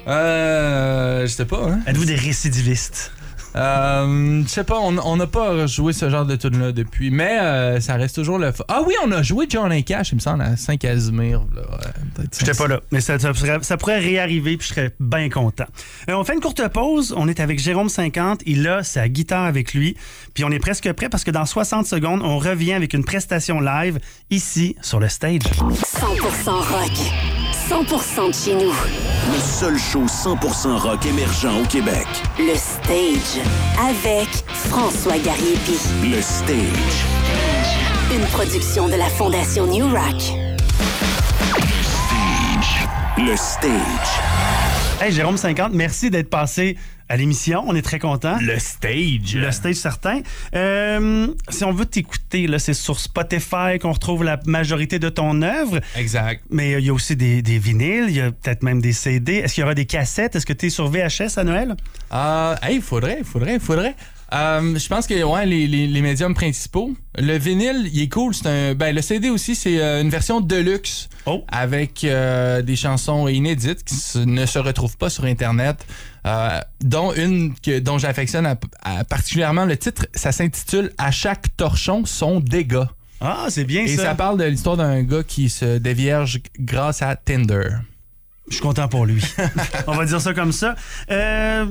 [0.06, 1.80] Euh, je sais pas, hein.
[1.86, 3.12] Êtes-vous des récidivistes?
[3.56, 7.38] Euh, je sais pas, on n'a pas joué ce genre de tune là depuis, mais
[7.40, 8.48] euh, ça reste toujours le.
[8.48, 11.44] f- Ah oui, on a joué Johnny Cash, il me semble, à Saint-Casimir.
[11.54, 14.94] là, ouais, J'étais pas là, mais ça, ça pourrait- ça pourrait réarriver puis je serais
[14.98, 15.66] bien content.
[16.08, 17.14] Euh, on fait une courte pause.
[17.16, 18.40] On est avec Jérôme 50.
[18.46, 19.96] Il a sa guitare avec lui.
[20.34, 23.60] Puis on est presque prêt parce que dans 60 secondes, on revient avec une prestation
[23.60, 23.98] live
[24.30, 25.40] ici sur le stage.
[25.42, 27.43] 100% rock.
[27.68, 28.72] 100% de chez nous.
[29.32, 32.06] Le seul show 100% rock émergent au Québec.
[32.38, 33.42] Le Stage.
[33.80, 34.28] Avec
[34.68, 35.78] François Gariepi.
[36.02, 37.04] Le Stage.
[38.12, 40.34] Une production de la Fondation New Rock.
[43.16, 44.23] Le Stage.
[45.04, 46.78] Hey Jérôme 50, merci d'être passé
[47.10, 47.62] à l'émission.
[47.66, 48.38] On est très content.
[48.40, 49.34] Le stage.
[49.34, 50.22] Le stage certain.
[50.54, 55.42] Euh, si on veut t'écouter, là, c'est sur Spotify qu'on retrouve la majorité de ton
[55.42, 55.80] œuvre.
[55.94, 56.42] Exact.
[56.48, 58.94] Mais euh, il y a aussi des, des vinyles, il y a peut-être même des
[58.94, 59.34] CD.
[59.34, 60.36] Est-ce qu'il y aura des cassettes?
[60.36, 61.76] Est-ce que tu es sur VHS à Noël?
[62.10, 63.96] Euh, hey, faudrait, faudrait, faudrait.
[64.32, 66.92] Euh, je pense que ouais, les, les, les médiums principaux.
[67.18, 68.34] Le vinyle, il est cool.
[68.34, 71.42] C'est un, ben, le CD aussi, c'est euh, une version deluxe Oh.
[71.48, 73.94] avec euh, des chansons inédites qui
[74.26, 75.76] ne se retrouvent pas sur Internet.
[76.26, 80.06] euh, dont une que, dont j'affectionne à- à- particulièrement le titre.
[80.14, 82.90] Ça s'intitule À chaque torchon son dégât.
[83.20, 84.02] Ah, c'est bien Et ça.
[84.02, 87.68] ça parle de l'histoire d'un gars qui se dévierge grâce à Tinder.
[88.48, 89.22] Je suis content pour lui.
[89.86, 90.74] On va dire ça comme ça.
[91.10, 91.64] Euh.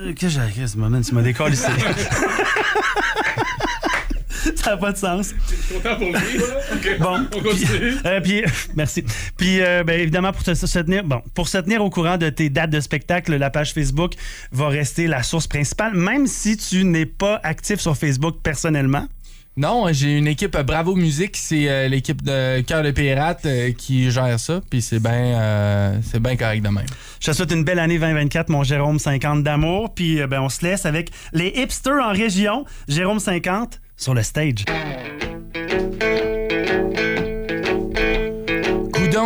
[0.00, 0.66] Euh, Qu'est-ce que j'ai.
[0.66, 1.64] ce moment, tu m'as décollé ici.
[4.56, 5.34] Ça n'a pas de sens.
[5.72, 7.66] Content pour lui, Bon, puis,
[8.06, 8.42] euh, puis,
[8.74, 9.04] merci.
[9.36, 12.28] Puis, euh, ben, évidemment, pour te, se tenir, bon, pour se tenir au courant de
[12.30, 14.14] tes dates de spectacle, la page Facebook
[14.52, 19.06] va rester la source principale, même si tu n'es pas actif sur Facebook personnellement.
[19.60, 23.72] Non, j'ai une équipe euh, Bravo Musique, c'est euh, l'équipe de Cœur de Pirate euh,
[23.72, 26.00] qui gère ça, puis c'est bien
[26.38, 26.86] correct de même.
[27.20, 29.92] Je te souhaite une belle année 2024, mon Jérôme 50 d'amour.
[29.94, 32.64] Puis, ben, on se laisse avec les hipsters en région.
[32.88, 34.64] Jérôme 50 sur le stage.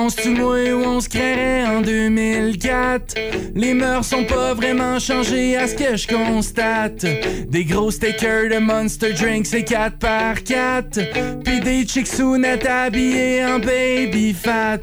[0.05, 3.17] Coudon, tu moi où on se créerait en 2004
[3.55, 7.07] Les mœurs sont pas vraiment changées à ce que je constate.
[7.49, 13.45] Des gros stickers de Monster Drink, c'est 4 par 4 Puis des chicks sounettes habillées
[13.45, 14.79] en baby fat.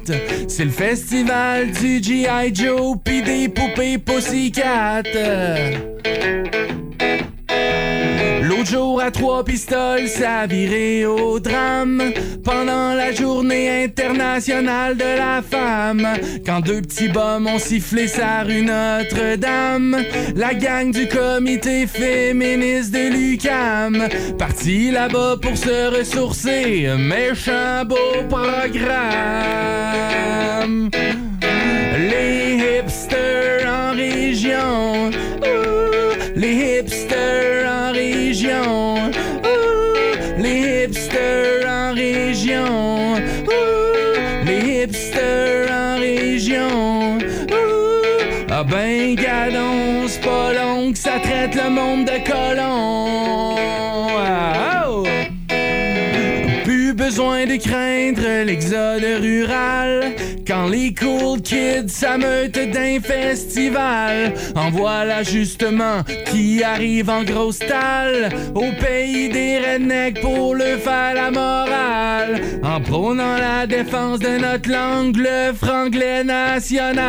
[0.48, 2.54] C'est le festival du G.I.
[2.54, 5.02] Joe Puis des poupées Pussycat
[8.62, 12.00] L'autre jour à trois pistoles, ça viré au drame
[12.44, 16.06] pendant la journée internationale de la femme.
[16.46, 19.96] Quand deux petits bums ont sifflé sa rue Notre-Dame,
[20.36, 24.06] la gang du comité féministe de l'UCAM,
[24.38, 27.96] parti là-bas pour se ressourcer, méchant beau
[28.28, 28.92] programme.
[57.46, 60.14] De craindre l'exode rural.
[60.46, 68.30] Quand les cool kids s'ameutent d'un festival, en voilà justement qui arrive en grosse talle
[68.54, 72.40] au pays des rednecks pour le faire la morale.
[72.62, 77.02] En prônant la défense de notre langue, le franglais national.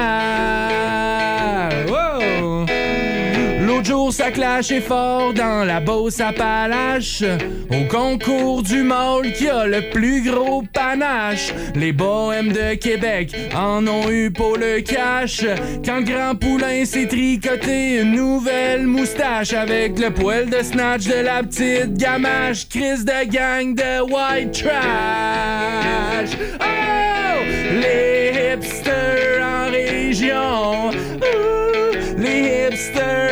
[3.73, 7.23] L'autre jour, ça clashait fort dans la Beauce Appalache.
[7.71, 11.51] Au concours du mâle qui a le plus gros panache.
[11.73, 15.43] Les bohèmes de Québec en ont eu pour le cash.
[15.83, 21.23] Quand le grand poulain s'est tricoté une nouvelle moustache avec le poil de snatch de
[21.23, 22.69] la petite gamache.
[22.69, 26.37] Crise de gang de white trash.
[26.59, 27.43] Oh!
[27.81, 30.91] Les hipsters en région.
[32.17, 33.22] Les hipsters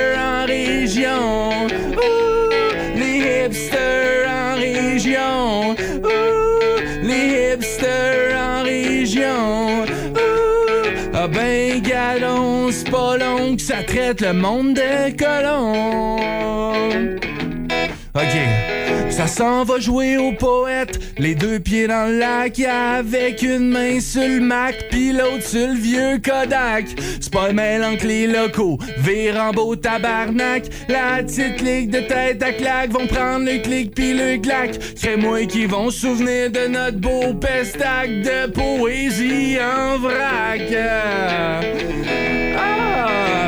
[2.95, 5.76] Les hipsters en région.
[6.04, 7.04] Ouh!
[7.04, 9.84] Les hipsters en région.
[9.84, 11.12] Ouh!
[11.13, 16.17] Ah ben galon, c'est pas long que ça traite le monde de colons.
[18.15, 18.61] OK.
[19.12, 24.00] Ça s'en va jouer au poète, les deux pieds dans le lac, avec une main
[24.00, 26.86] sur le Mac, pis l'autre sur le vieux Kodak.
[27.47, 28.78] Le mêle entre les locaux,
[29.54, 30.65] beau tabarnak.
[30.88, 34.78] La petite ligue de tête à claque vont prendre le clic pis le clac.
[34.95, 40.62] Crée-moi qui vont souvenir de notre beau pestac de poésie en vrac.
[42.58, 43.40] Ah,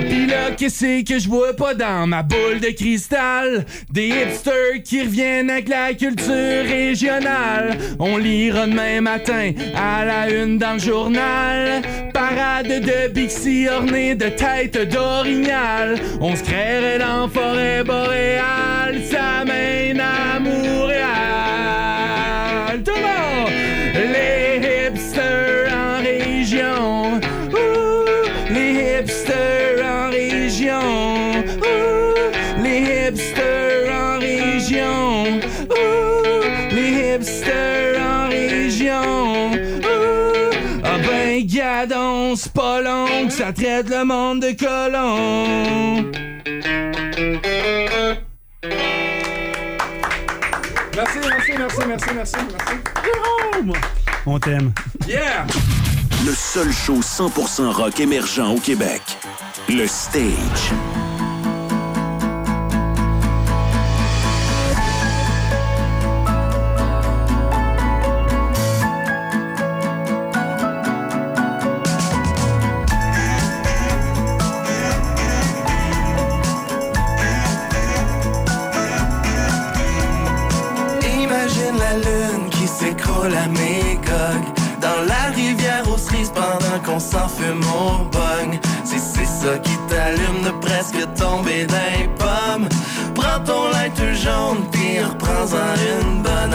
[0.58, 3.66] qu'est-ce que je vois pas dans ma boule de cristal?
[3.92, 7.78] Des hipsters qui reviennent avec la culture régionale.
[8.00, 11.82] On lira demain matin à la une dans le journal.
[12.14, 16.00] Parade de Bixi ornée de têtes d'orignal.
[16.22, 19.02] On se créerait dans forêt boréale.
[19.10, 20.24] Ça mène à.
[41.74, 46.12] Gadon, c'est pas long que ça traite le monde de colons.
[50.96, 52.76] Merci, merci, merci, merci, merci, merci.
[53.04, 53.74] Jérôme!
[54.26, 54.72] On t'aime.
[55.08, 55.46] Yeah!
[56.26, 59.02] Le seul show 100% rock émergent au Québec.
[59.68, 61.03] Le Stage.
[90.84, 92.68] Presque tomber d'un pomme?
[93.16, 96.54] Prends ton light jaune pis reprends-en une bonne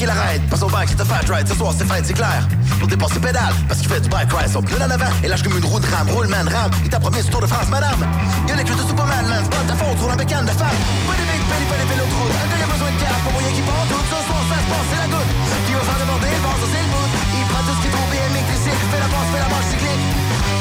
[0.00, 0.06] bike.
[0.06, 1.48] Rien qui l'arrête, passe au bike, c'est un fat ride.
[1.48, 2.48] Ce soir, c'est fête, c'est clair.
[2.78, 4.50] Pour dépasser pédale, parce qu'il fait du bike ride.
[4.52, 6.08] Son pneu en avant, et lâche comme une roue de rame.
[6.10, 6.70] Roule, man, rame.
[6.84, 8.00] Il t'a promis ce Tour de France, madame.
[8.48, 9.40] Y'a les cuisses de Superman, man.
[9.44, 10.78] C'est pas ta faute, roule en bécane de femme.
[11.06, 12.32] Pas des big belly, pas des vélos de route.
[12.32, 14.04] Un gars a besoin de cap, pas moyen qui part tout.
[14.10, 15.30] Ce soir, ça se passe, c'est la goutte.
[15.66, 17.08] Qui va faire le vent, ça c'est le bout.
[17.36, 18.86] Il prend tout ce qui trouve BMX, les cycles.
[18.90, 20.04] Fait la passe, fait la marche cyclique.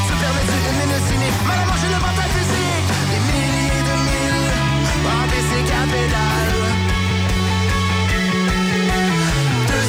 [0.08, 1.38] Se permet-tu une minute cynique?
[1.48, 2.88] Mal à manger le mental physique.
[3.08, 4.52] Des milliers de milles.
[5.08, 6.69] En bicycle à pédale.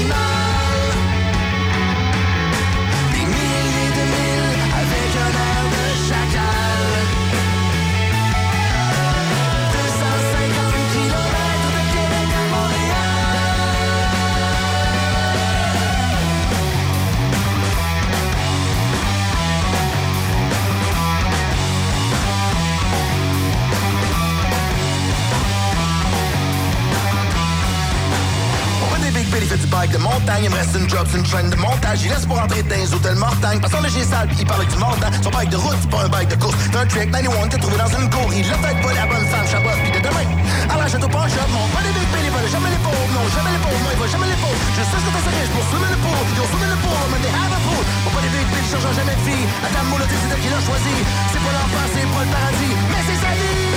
[30.91, 32.03] C'est une chaîne de montage.
[32.03, 33.59] Il laisse pour entrer dans les hôtels mortagne.
[33.59, 35.11] Parce qu'on est chez il parle du montant.
[35.23, 36.55] Son bike de route, c'est pas un bike de course.
[36.59, 38.27] C'est un trick 91 que trouvé dans une cour.
[38.33, 40.27] Il l'a fait pas la bonne femme, chabot, puis de demain.
[40.67, 43.23] À la château pas shop, mon pas des big billy, veulent jamais les pauvres, non,
[43.31, 44.61] jamais les pauvres, non, il va jamais les pauvres.
[44.75, 47.05] Je sais ce que t'as riche pour swimmer le pool, ils ont swimmer le pool,
[47.11, 47.83] mais they have a pool.
[48.03, 49.47] Mon pas des big billy, changeant jamais de fille.
[49.63, 50.95] À ta moule, c'est elle qui l'a choisi.
[51.31, 53.70] C'est pas l'enfant, c'est pas le paradis, mais c'est sa vie.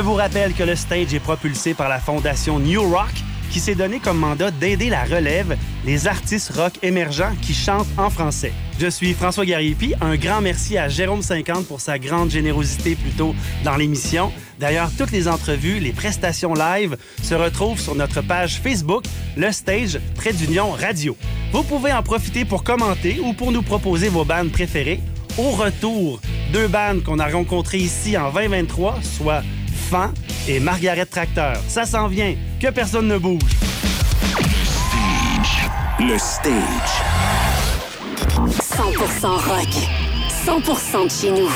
[0.00, 3.12] Vous rappelle que le stage est propulsé par la fondation New Rock
[3.50, 8.08] qui s'est donné comme mandat d'aider la relève, les artistes rock émergents qui chantent en
[8.08, 8.52] français.
[8.78, 9.94] Je suis François Gariepi.
[10.00, 13.34] Un grand merci à Jérôme 50 pour sa grande générosité plus tôt
[13.64, 14.32] dans l'émission.
[14.58, 19.04] D'ailleurs, toutes les entrevues, les prestations live se retrouvent sur notre page Facebook,
[19.36, 21.16] Le Stage, Trait d'Union Radio.
[21.52, 25.00] Vous pouvez en profiter pour commenter ou pour nous proposer vos bandes préférées.
[25.38, 26.20] Au retour,
[26.52, 29.42] deux bandes qu'on a rencontrées ici en 2023, soit
[29.90, 30.12] Fan
[30.46, 31.56] et Margaret Tracteur.
[31.66, 33.40] Ça s'en vient, que personne ne bouge.
[35.98, 36.52] Le stage.
[38.36, 39.68] 100% rock.
[40.46, 41.48] 100% de chez nous.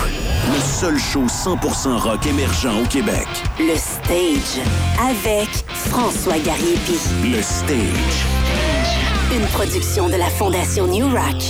[0.52, 3.26] Le seul show 100% rock émergent au Québec.
[3.58, 4.60] Le Stage.
[5.00, 5.48] Avec
[5.88, 6.98] François Gariepi.
[7.22, 8.24] Le stage.
[9.32, 11.42] Une production de la Fondation New Rock.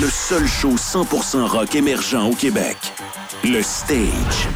[0.00, 2.76] Le seul show 100% rock émergent au Québec.
[3.44, 4.48] Le stage.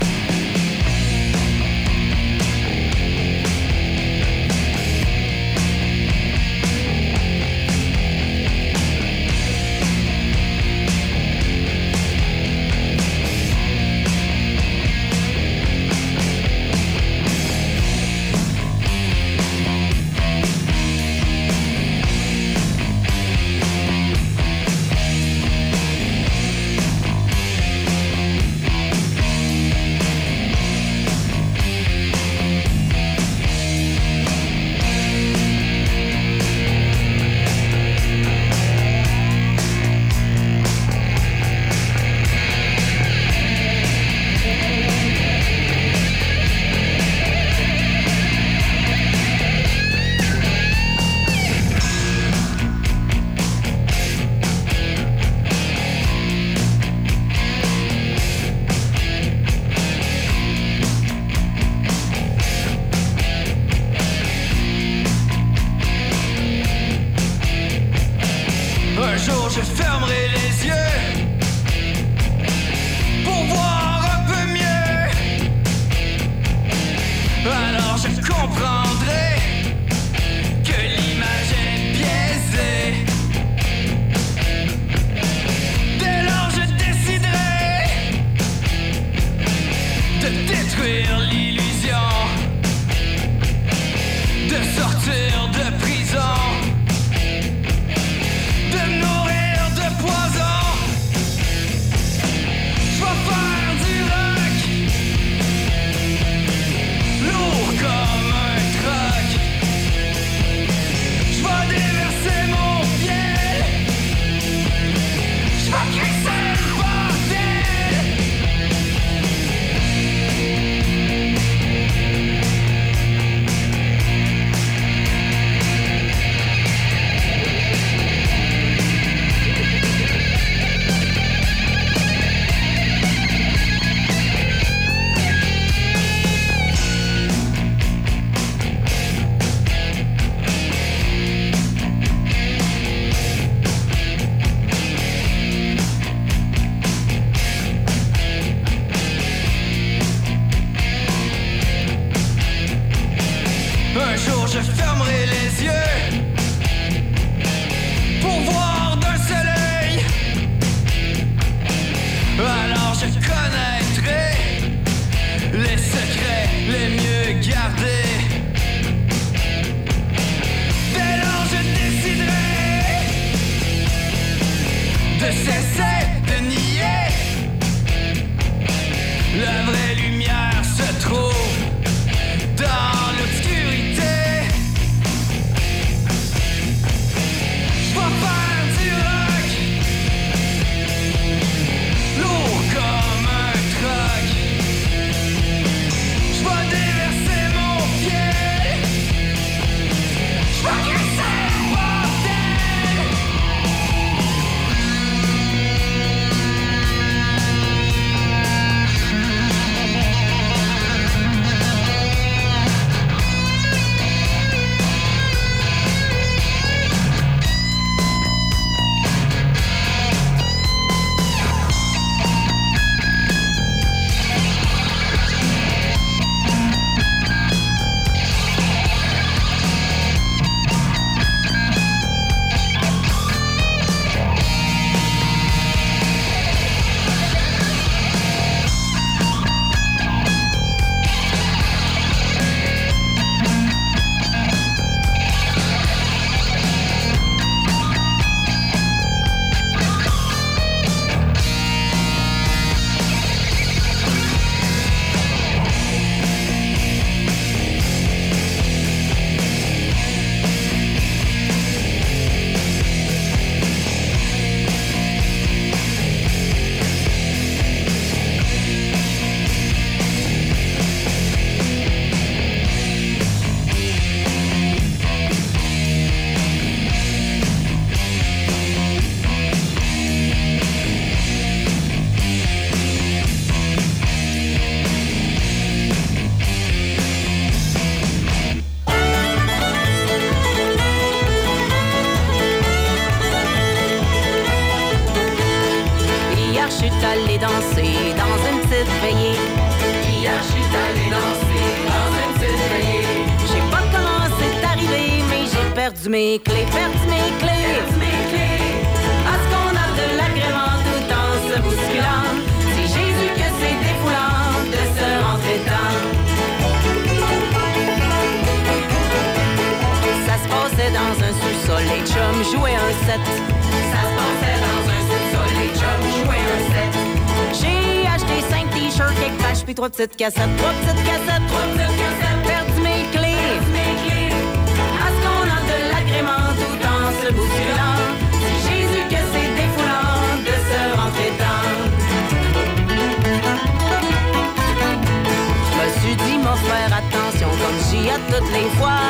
[348.13, 349.01] Ai toutes les fois.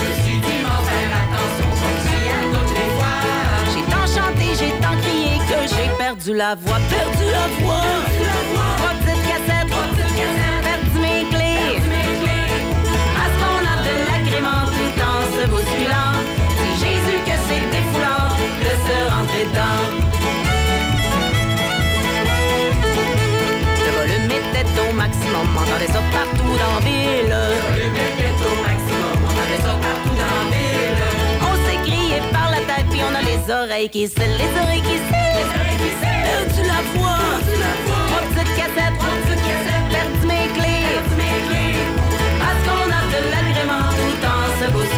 [0.00, 3.20] Je me suis dit, mon frère, attention, comme j'y ai toutes les fois.
[3.72, 7.86] J'ai tant chanté, j'ai tant crié que j'ai perdu la voix, perdu la voix.
[8.78, 10.71] Trois petites cassettes, perdu mes
[15.42, 18.30] C'est Jésus que c'est défoulant
[18.62, 19.82] de se rentrer dedans.
[23.82, 27.26] Le volume était au maximum, on entendait ça partout dans la ville.
[27.26, 31.02] Le volume était au maximum, on entendait ça partout dans la ville.
[31.42, 34.82] On s'est crié par la tête, puis on a les oreilles qui se, les oreilles
[34.82, 35.90] qui se, les oreilles qui
[36.54, 38.06] tu la vois, tu la vois.
[38.06, 41.21] Trois petites cassettes, trois petites perdu mes clés.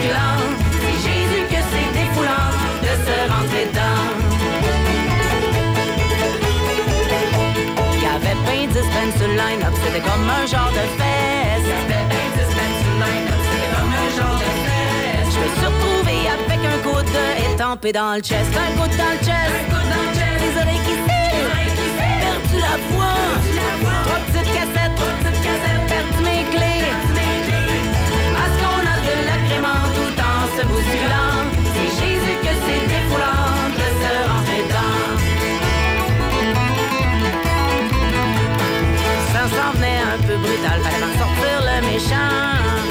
[0.05, 0.39] Se bousculant.
[0.81, 2.51] C'est Jésus que c'est défoulant
[2.83, 4.11] de se rentrer dedans.
[9.21, 14.45] Le line-up, c'était comme un genre de sur le line-up, c'était comme un genre de.
[15.23, 19.13] Je me suis retrouvé avec un coup de étampé dans le chest, un coup dans
[19.13, 19.55] le chest,
[20.41, 20.97] les oreilles qui
[22.21, 23.19] perdu la voix,
[24.05, 24.99] trois petites cassettes,
[25.89, 27.04] perdu mes clés.
[30.57, 31.43] Se bousculant.
[31.75, 35.03] C'est Jésus que c'est défoulant de se rentrer dedans.
[39.33, 42.33] Ça s'en venait un peu brutal, fallait m'en sortir le méchant.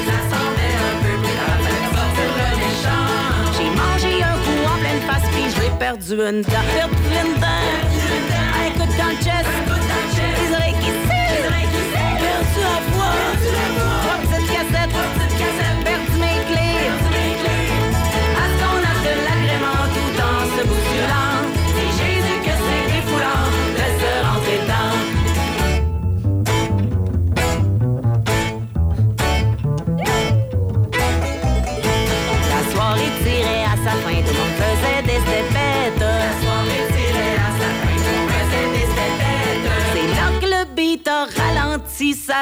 [0.08, 3.06] Ça s'en venait un peu brutal, fallait m'en sortir le méchant.
[3.56, 6.66] J'ai mangé un coup en pleine face, puis j'ai perdu une dent.
[8.62, 9.52] Un coup dans le chest,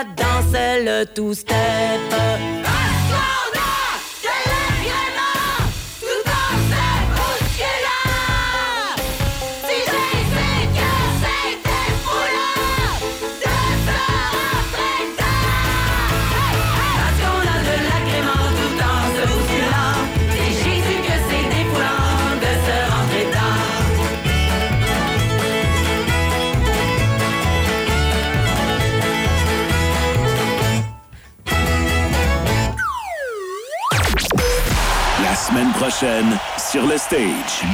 [0.05, 1.53] danse le two-step.
[35.83, 37.65] Prochaine, sur le stage.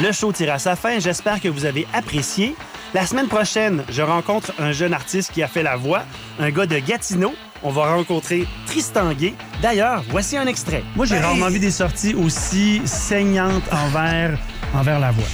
[0.00, 1.00] Le show tire à sa fin.
[1.00, 2.54] J'espère que vous avez apprécié.
[2.94, 6.02] La semaine prochaine, je rencontre un jeune artiste qui a fait la voix,
[6.38, 7.34] un gars de Gatineau.
[7.64, 9.34] On va rencontrer Tristan Gay.
[9.60, 10.84] D'ailleurs, voici un extrait.
[10.94, 11.22] Moi, j'ai Hey!
[11.22, 14.38] rarement vu des sorties aussi saignantes envers,
[14.72, 15.24] envers la voix.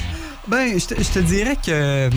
[0.50, 2.10] Ben, je te, je te dirais que euh,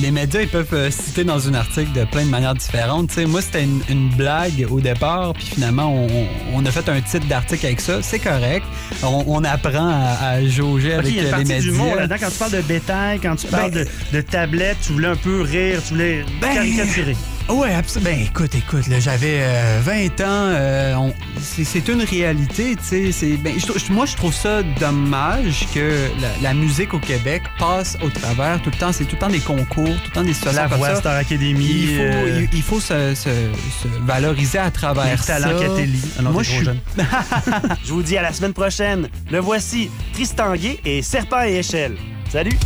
[0.00, 3.16] les- médias, ils peuvent euh, citer dans un article de plein de manières différentes.
[3.26, 6.06] Moi, c'était une, une blague au départ, puis finalement, on,
[6.54, 8.02] on a fait un titre d'article avec ça.
[8.02, 8.64] C'est correct.
[9.02, 11.60] On, on apprend à, à jauger avec il y a une euh, les médias.
[11.60, 12.16] d'humour là-dedans.
[12.20, 15.16] Quand tu parles de bétail, quand tu parles Ben, de, de tablette, tu voulais un
[15.16, 17.16] peu rire, tu voulais caricaturer.
[17.48, 18.10] Ouais, absolument.
[18.10, 20.50] Ben, écoute, écoute, là, j'avais euh, 20 ans.
[20.50, 23.36] euh, on- c'est, c'est une réalité, tu sais.
[23.36, 23.54] Ben,
[23.90, 28.70] moi, je trouve ça dommage que la, la musique au Québec passe au travers tout
[28.70, 28.90] le temps.
[28.92, 30.96] C'est tout le temps des concours, tout le temps des situations La comme Voix, ça.
[30.96, 35.16] Star Academy, Il faut, euh, il, il faut se, se- se valoriser à travers Les
[35.16, 35.38] ça.
[35.40, 36.00] talents Catelli.
[36.18, 36.80] Ah moi, je suis jeune.
[37.84, 39.08] Je vous dis à la semaine prochaine.
[39.30, 41.96] Le voici, Tristan Gay et Serpent et Échelle.
[42.32, 42.58] Salut!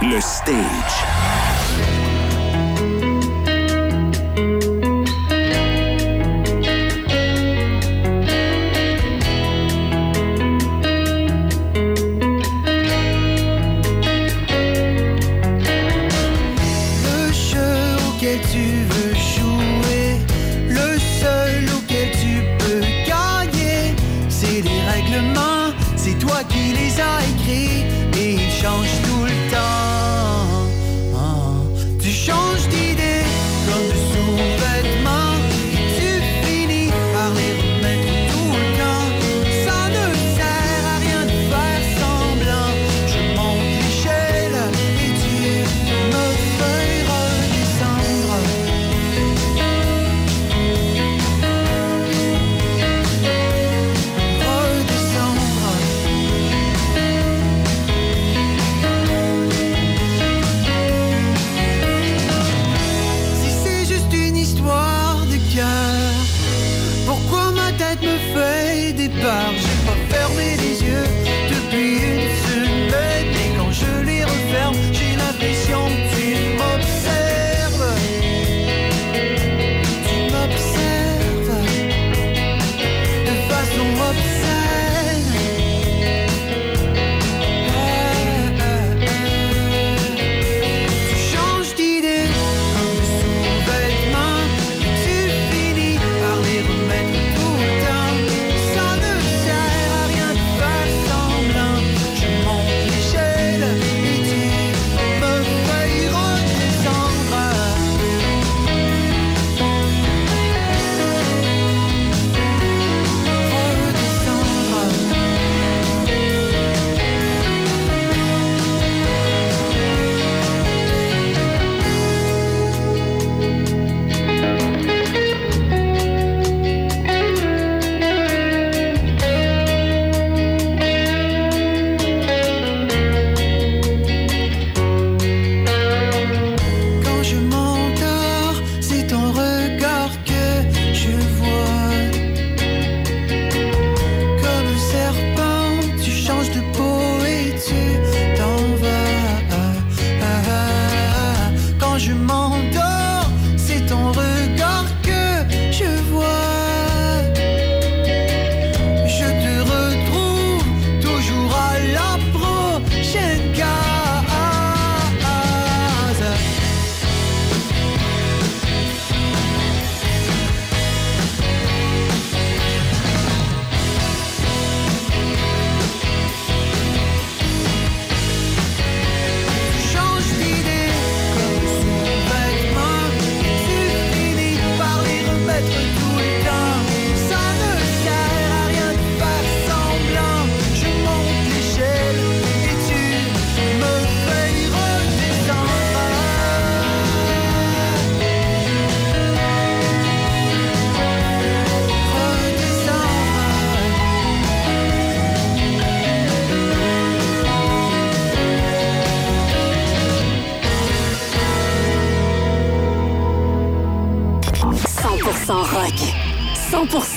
[0.00, 0.54] Le stage.
[1.10, 1.17] Le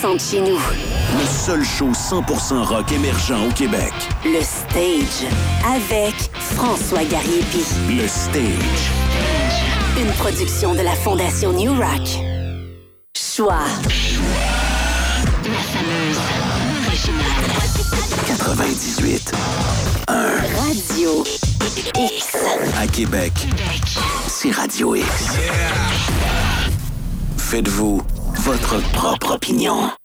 [0.02, 0.58] 100% de chez nous.
[0.58, 3.92] Le seul show 100% rock émergent au Québec.
[4.24, 5.28] Le Stage.
[5.64, 6.14] Avec
[6.56, 7.64] François Gariepi.
[7.88, 8.90] Le Stage.
[9.96, 12.08] Une production de la Fondation New Rock.
[13.16, 13.58] Choix.
[15.44, 16.18] La fameuse
[16.86, 17.26] originale.
[18.26, 19.32] 98.
[20.08, 21.24] Radio
[21.96, 22.36] X.
[22.80, 23.32] À Québec,
[24.26, 25.06] c'est Radio X.
[27.38, 28.02] Faites-vous
[28.44, 30.01] votre propre opinion.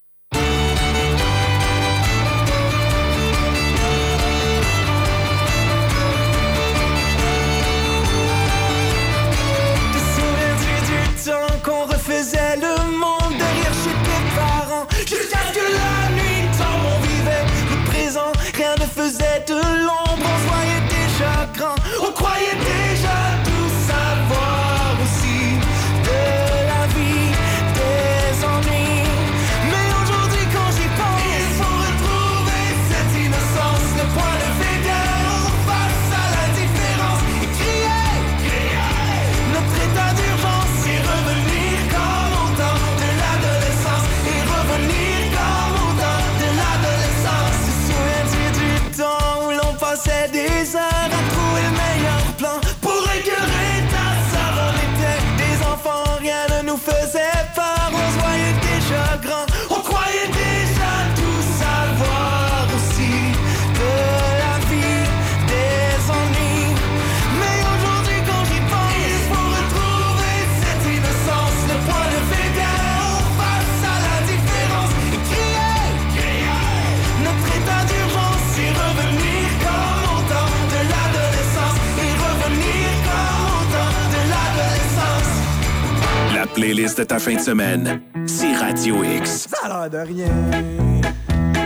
[86.97, 89.47] De ta fin de semaine, c'est Radio X.
[89.51, 90.31] Ça a l'air de rien.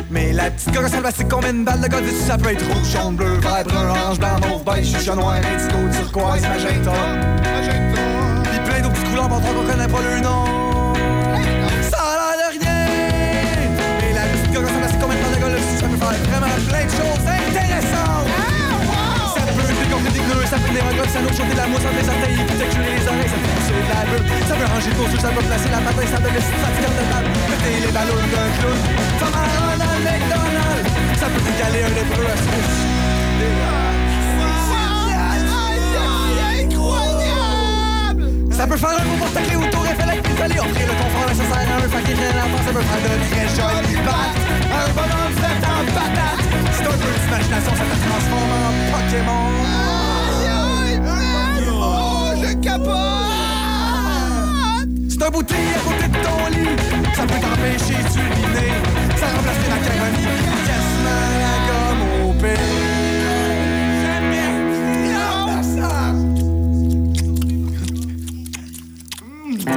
[0.09, 2.51] Mais la petite gosse en plastique qu'on met une balle de golf dessus, ça peut
[2.51, 6.91] être rouge, jaune, bleu, vert, brun, orange, blanc, mauve, beige, chucha noir, indigo, turquoise, magenta.
[8.43, 10.43] Pis plein d'autres couleurs, bon, qu'on connaît pas le nom.
[11.89, 12.87] Ça a l'air de rien.
[14.01, 15.97] Mais la petite gosse en plastique qu'on met une balle de golf dessus, ça peut
[15.97, 17.30] faire vraiment plein de choses
[20.51, 22.57] ça peut des regards, ça nous chauffer de la mousse, ça fait ça tailler, puis
[22.59, 25.45] texturer les oreilles, ça peut pousser de la bulle, ça peut ranger ton ça peut
[25.47, 28.79] placer la patate, ça peut laisser ça tire de table, péter les ballons d'un clown,
[29.31, 30.91] m'arrange dans le McDonald's,
[31.23, 32.35] ça peut décaler un lépreux à
[38.51, 41.27] Ça peut faire un gros porte-clés ou tour Eiffel avec des allées, offrir le confort
[41.31, 44.35] nécessaire à un paquet de l'enfant, ça peut faire de très jolies battes,
[44.67, 46.43] un bonhomme fait en patate,
[46.75, 49.90] c'est un peu d'imagination, ça te transforme en Pokémon.
[55.09, 56.75] C'est un bouteille à côté de ton lit.
[57.15, 58.71] Ça peut t'empêcher d'uriner.
[59.17, 60.27] Ça remplace tes macaronis.
[60.65, 62.31] Quasiment la gomme au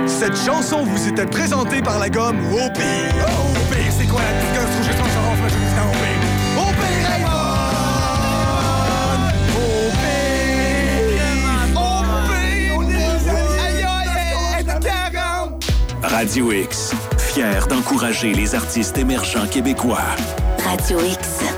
[0.06, 3.26] Cette chanson vous était présentée par la gomme au pire.
[3.70, 4.22] Pire, c'est quoi?
[4.22, 4.93] La petite
[16.08, 20.04] Radio X, fier d'encourager les artistes émergents québécois.
[20.62, 21.53] Radio X.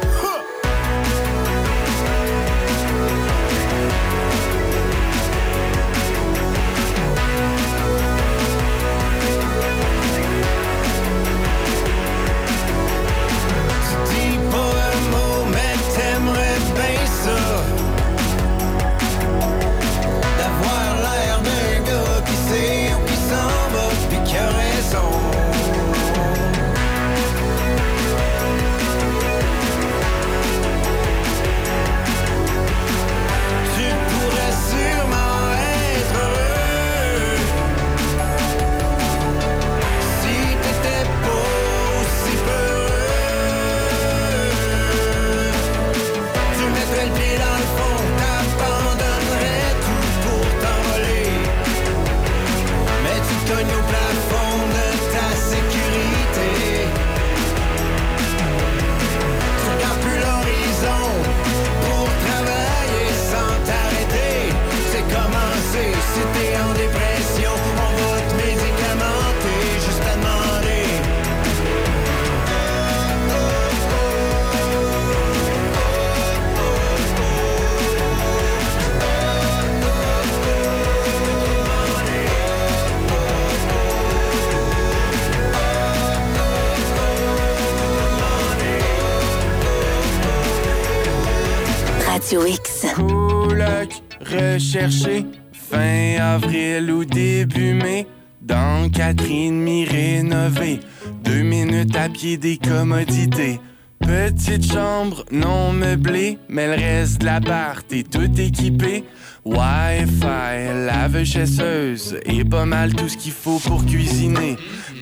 [105.77, 109.05] non meublée mais le reste de l'appart est tout équipé
[109.45, 114.57] Wi-Fi, lave-chasseuse et pas mal tout ce qu'il faut pour cuisiner.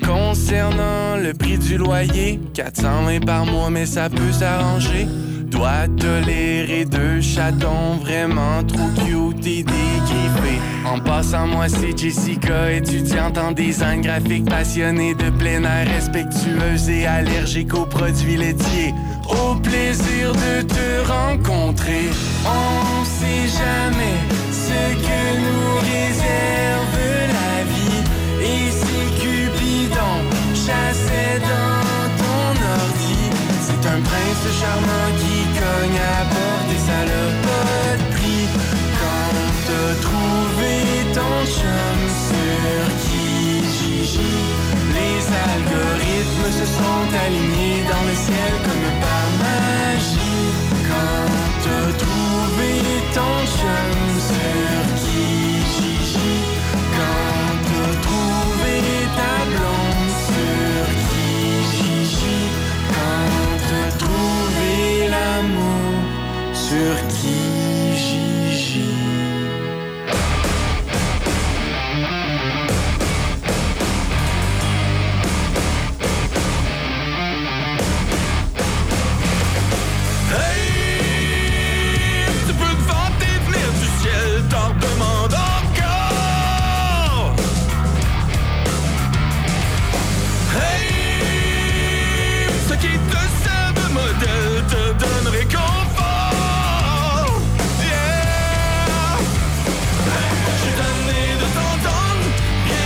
[0.05, 5.07] Concernant le prix du loyer, 420 par mois, mais ça peut s'arranger.
[5.47, 10.61] Dois tolérer deux chatons vraiment trop cute et dégriffés.
[10.85, 17.07] En passant, moi c'est Jessica, étudiante en design graphique, passionnée de plein air, respectueuse et
[17.07, 18.93] allergique aux produits laitiers.
[19.29, 22.11] Au plaisir de te rencontrer,
[22.45, 24.16] on sait jamais
[24.53, 26.99] ce que nous réserve
[27.39, 28.03] la vie.
[28.43, 30.16] Et si Cupidon
[30.55, 33.22] chassait dans ton ordi,
[33.64, 38.47] c'est un prince charmant qui cogne à porte et ça l'a pas de prix.
[39.01, 39.33] Quand
[39.66, 40.72] t'as trouvé
[41.14, 41.99] ton chum
[42.29, 44.37] sur Kijiji,
[44.99, 45.20] les
[45.51, 47.85] algorithmes se sont alignés
[49.40, 50.50] Magie,
[50.88, 51.32] quand
[51.64, 53.94] te trouver des tensions,
[54.28, 55.22] sur qui
[56.12, 56.42] j'ai?
[56.96, 59.98] Quand te trouver des talons,
[60.28, 61.30] sur qui
[62.14, 62.46] j'ai?
[62.94, 65.94] Quand te trouver l'amour,
[66.52, 67.53] sur qui?